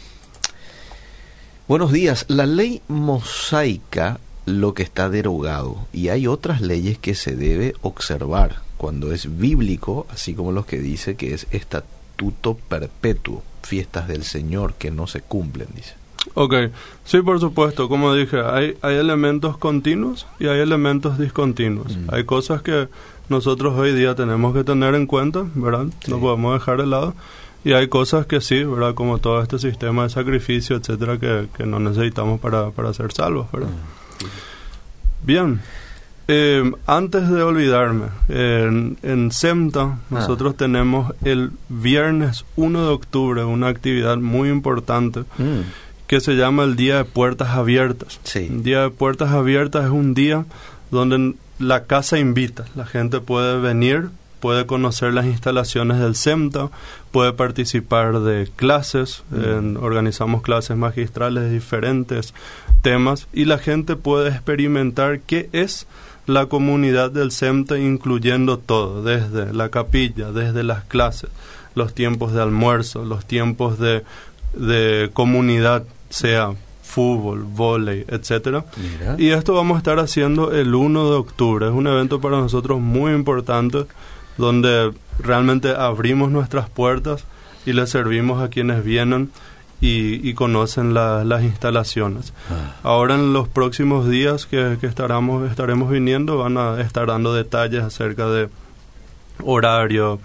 Buenos 1.68 1.91
días. 1.91 2.26
La 2.28 2.46
ley 2.46 2.82
mosaica 2.88 4.20
lo 4.46 4.74
que 4.76 4.84
está 4.84 5.10
derogado 5.10 5.88
y 5.91 6.10
hay 6.10 6.28
otras 6.28 6.62
leyes 6.62 7.00
que 7.00 7.15
se 7.15 7.36
debe 7.36 7.74
observar 7.82 8.62
cuando 8.78 9.12
es 9.12 9.39
bíblico, 9.39 10.06
así 10.12 10.36
como 10.36 10.52
los 10.52 10.65
que 10.65 10.80
dice 10.80 11.15
que 11.15 11.34
es 11.34 11.48
estatuto 11.52 11.96
perpetuo, 12.69 13.43
fiestas 13.63 14.08
del 14.08 14.23
Señor 14.23 14.73
que 14.75 14.91
no 14.91 15.08
se 15.08 15.21
cumplen, 15.21 15.67
dice. 15.75 15.95
Ok, 16.34 16.56
sí, 17.04 17.21
por 17.21 17.39
supuesto, 17.39 17.88
como 17.88 18.13
dije, 18.13 18.41
hay, 18.41 18.78
hay 18.82 18.95
elementos 18.95 19.58
continuos 19.58 20.25
y 20.39 20.47
hay 20.47 20.60
elementos 20.60 21.19
discontinuos. 21.19 21.95
Mm. 21.95 22.13
Hay 22.13 22.23
cosas 22.23 22.62
que 22.62 22.88
nosotros 23.30 23.78
hoy 23.78 23.93
día 23.93 24.15
tenemos 24.15 24.54
que 24.54 24.63
tener 24.63 24.95
en 24.95 25.06
cuenta, 25.06 25.45
¿verdad? 25.54 25.86
No 26.08 26.19
podemos 26.19 26.54
dejar 26.60 26.80
de 26.80 26.88
lado. 26.88 27.13
Y 27.63 27.73
hay 27.73 27.88
cosas 27.88 28.28
que 28.28 28.41
sí, 28.41 28.63
¿verdad? 28.63 28.93
Como 28.93 29.17
todo 29.17 29.41
este 29.41 29.58
sistema 29.58 30.04
de 30.04 30.10
sacrificio, 30.10 30.75
etcétera, 30.75 31.19
que, 31.19 31.47
que 31.56 31.65
no 31.65 31.80
necesitamos 31.80 32.39
para, 32.39 32.71
para 32.71 32.93
ser 32.93 33.12
salvos, 33.12 33.51
¿verdad? 33.51 33.69
Mm. 33.69 35.25
Bien. 35.25 35.62
Eh, 36.27 36.71
antes 36.88 37.29
de 37.29 37.43
olvidarme, 37.43 38.07
en, 38.29 38.97
en 39.03 39.31
SEMTA 39.31 39.81
ah. 39.81 39.97
nosotros 40.09 40.57
tenemos 40.57 41.13
el 41.23 41.51
viernes 41.69 42.45
1 42.55 42.81
de 42.81 42.89
octubre 42.89 43.43
una 43.43 43.67
actividad 43.67 44.17
muy 44.17 44.49
importante 44.49 45.19
mm. 45.38 45.61
que 46.07 46.19
se 46.21 46.33
llama 46.33 46.63
el 46.63 46.75
Día 46.75 46.97
de 46.97 47.05
Puertas 47.05 47.49
Abiertas. 47.49 48.19
El 48.33 48.63
Día 48.63 48.81
de 48.81 48.89
Puertas 48.89 49.31
Abiertas 49.31 49.85
es 49.85 49.91
un 49.91 50.15
día 50.15 50.45
donde 50.89 51.35
la 51.59 51.83
casa 51.83 52.17
invita, 52.17 52.65
la 52.75 52.85
gente 52.85 53.19
puede 53.19 53.59
venir, 53.59 54.09
puede 54.39 54.65
conocer 54.65 55.13
las 55.13 55.27
instalaciones 55.27 55.99
del 55.99 56.15
SEMTA, 56.15 56.69
puede 57.11 57.33
participar 57.33 58.21
de 58.21 58.49
clases, 58.55 59.23
mm. 59.29 59.77
organizamos 59.77 60.41
clases 60.41 60.75
magistrales 60.75 61.43
de 61.43 61.51
diferentes 61.51 62.33
temas 62.81 63.27
y 63.31 63.45
la 63.45 63.59
gente 63.59 63.95
puede 63.95 64.29
experimentar 64.29 65.19
qué 65.19 65.49
es 65.51 65.85
la 66.25 66.47
comunidad 66.47 67.11
del 67.11 67.31
SEMTA 67.31 67.77
incluyendo 67.77 68.57
todo, 68.57 69.03
desde 69.03 69.53
la 69.53 69.69
capilla, 69.69 70.31
desde 70.31 70.63
las 70.63 70.83
clases, 70.83 71.29
los 71.75 71.93
tiempos 71.93 72.33
de 72.33 72.41
almuerzo, 72.41 73.05
los 73.05 73.25
tiempos 73.25 73.79
de, 73.79 74.03
de 74.53 75.09
comunidad, 75.13 75.83
sea 76.09 76.53
fútbol, 76.81 77.43
volei, 77.43 78.05
etcétera. 78.07 78.63
Y 79.17 79.29
esto 79.29 79.53
vamos 79.53 79.75
a 79.75 79.79
estar 79.79 79.99
haciendo 79.99 80.53
el 80.53 80.73
1 80.73 81.09
de 81.09 81.15
octubre. 81.17 81.67
Es 81.67 81.73
un 81.73 81.88
evento 81.88 82.21
para 82.21 82.38
nosotros 82.38 82.79
muy 82.79 83.11
importante 83.11 83.85
donde 84.38 84.93
realmente 85.19 85.75
abrimos 85.75 86.31
nuestras 86.31 86.69
puertas 86.69 87.25
y 87.65 87.73
les 87.73 87.89
servimos 87.89 88.41
a 88.41 88.49
quienes 88.49 88.83
vienen 88.83 89.31
y, 89.81 90.33
conocen 90.33 90.93
las 90.93 91.43
instalaciones. 91.43 92.33
Ah. 92.49 92.75
Ahora 92.83 93.15
en 93.15 93.33
los 93.33 93.47
próximos 93.47 94.09
días 94.09 94.45
que, 94.45 94.77
que 94.81 94.88
estaremos, 94.88 95.49
estaremos 95.49 95.89
viniendo 95.89 96.38
van 96.38 96.57
a 96.57 96.81
estar 96.81 97.07
dando 97.07 97.33
detalles 97.33 97.83
acerca 97.83 98.27
de 98.27 98.49
horario, 99.43 100.19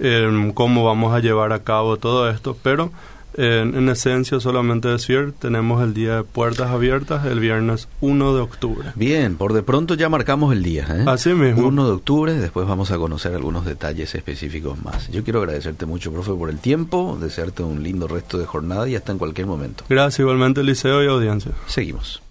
em, 0.00 0.52
cómo 0.52 0.84
vamos 0.84 1.14
a 1.14 1.20
llevar 1.20 1.52
a 1.52 1.62
cabo 1.62 1.96
todo 1.96 2.30
esto, 2.30 2.56
pero 2.62 2.90
en, 3.34 3.88
esencia, 3.88 4.40
solamente 4.40 4.88
decir, 4.88 5.32
tenemos 5.38 5.82
el 5.82 5.94
día 5.94 6.16
de 6.16 6.24
puertas 6.24 6.70
abiertas 6.70 7.24
el 7.26 7.40
viernes 7.40 7.88
1 8.00 8.34
de 8.34 8.40
octubre. 8.40 8.92
Bien, 8.94 9.36
por 9.36 9.52
de 9.52 9.62
pronto 9.62 9.94
ya 9.94 10.08
marcamos 10.08 10.52
el 10.52 10.62
día. 10.62 10.86
¿eh? 10.90 11.04
Así 11.06 11.32
mismo. 11.34 11.68
1 11.68 11.86
de 11.86 11.92
octubre, 11.92 12.34
después 12.34 12.66
vamos 12.66 12.90
a 12.90 12.98
conocer 12.98 13.34
algunos 13.34 13.64
detalles 13.64 14.14
específicos 14.14 14.82
más. 14.82 15.08
Yo 15.08 15.24
quiero 15.24 15.40
agradecerte 15.40 15.86
mucho, 15.86 16.12
profe, 16.12 16.32
por 16.32 16.50
el 16.50 16.58
tiempo, 16.58 17.18
desearte 17.20 17.62
un 17.62 17.82
lindo 17.82 18.08
resto 18.08 18.38
de 18.38 18.46
jornada 18.46 18.88
y 18.88 18.96
hasta 18.96 19.12
en 19.12 19.18
cualquier 19.18 19.46
momento. 19.46 19.84
Gracias 19.88 20.20
igualmente, 20.20 20.62
Liceo 20.62 21.02
y 21.02 21.06
audiencia. 21.06 21.52
Seguimos. 21.66 22.22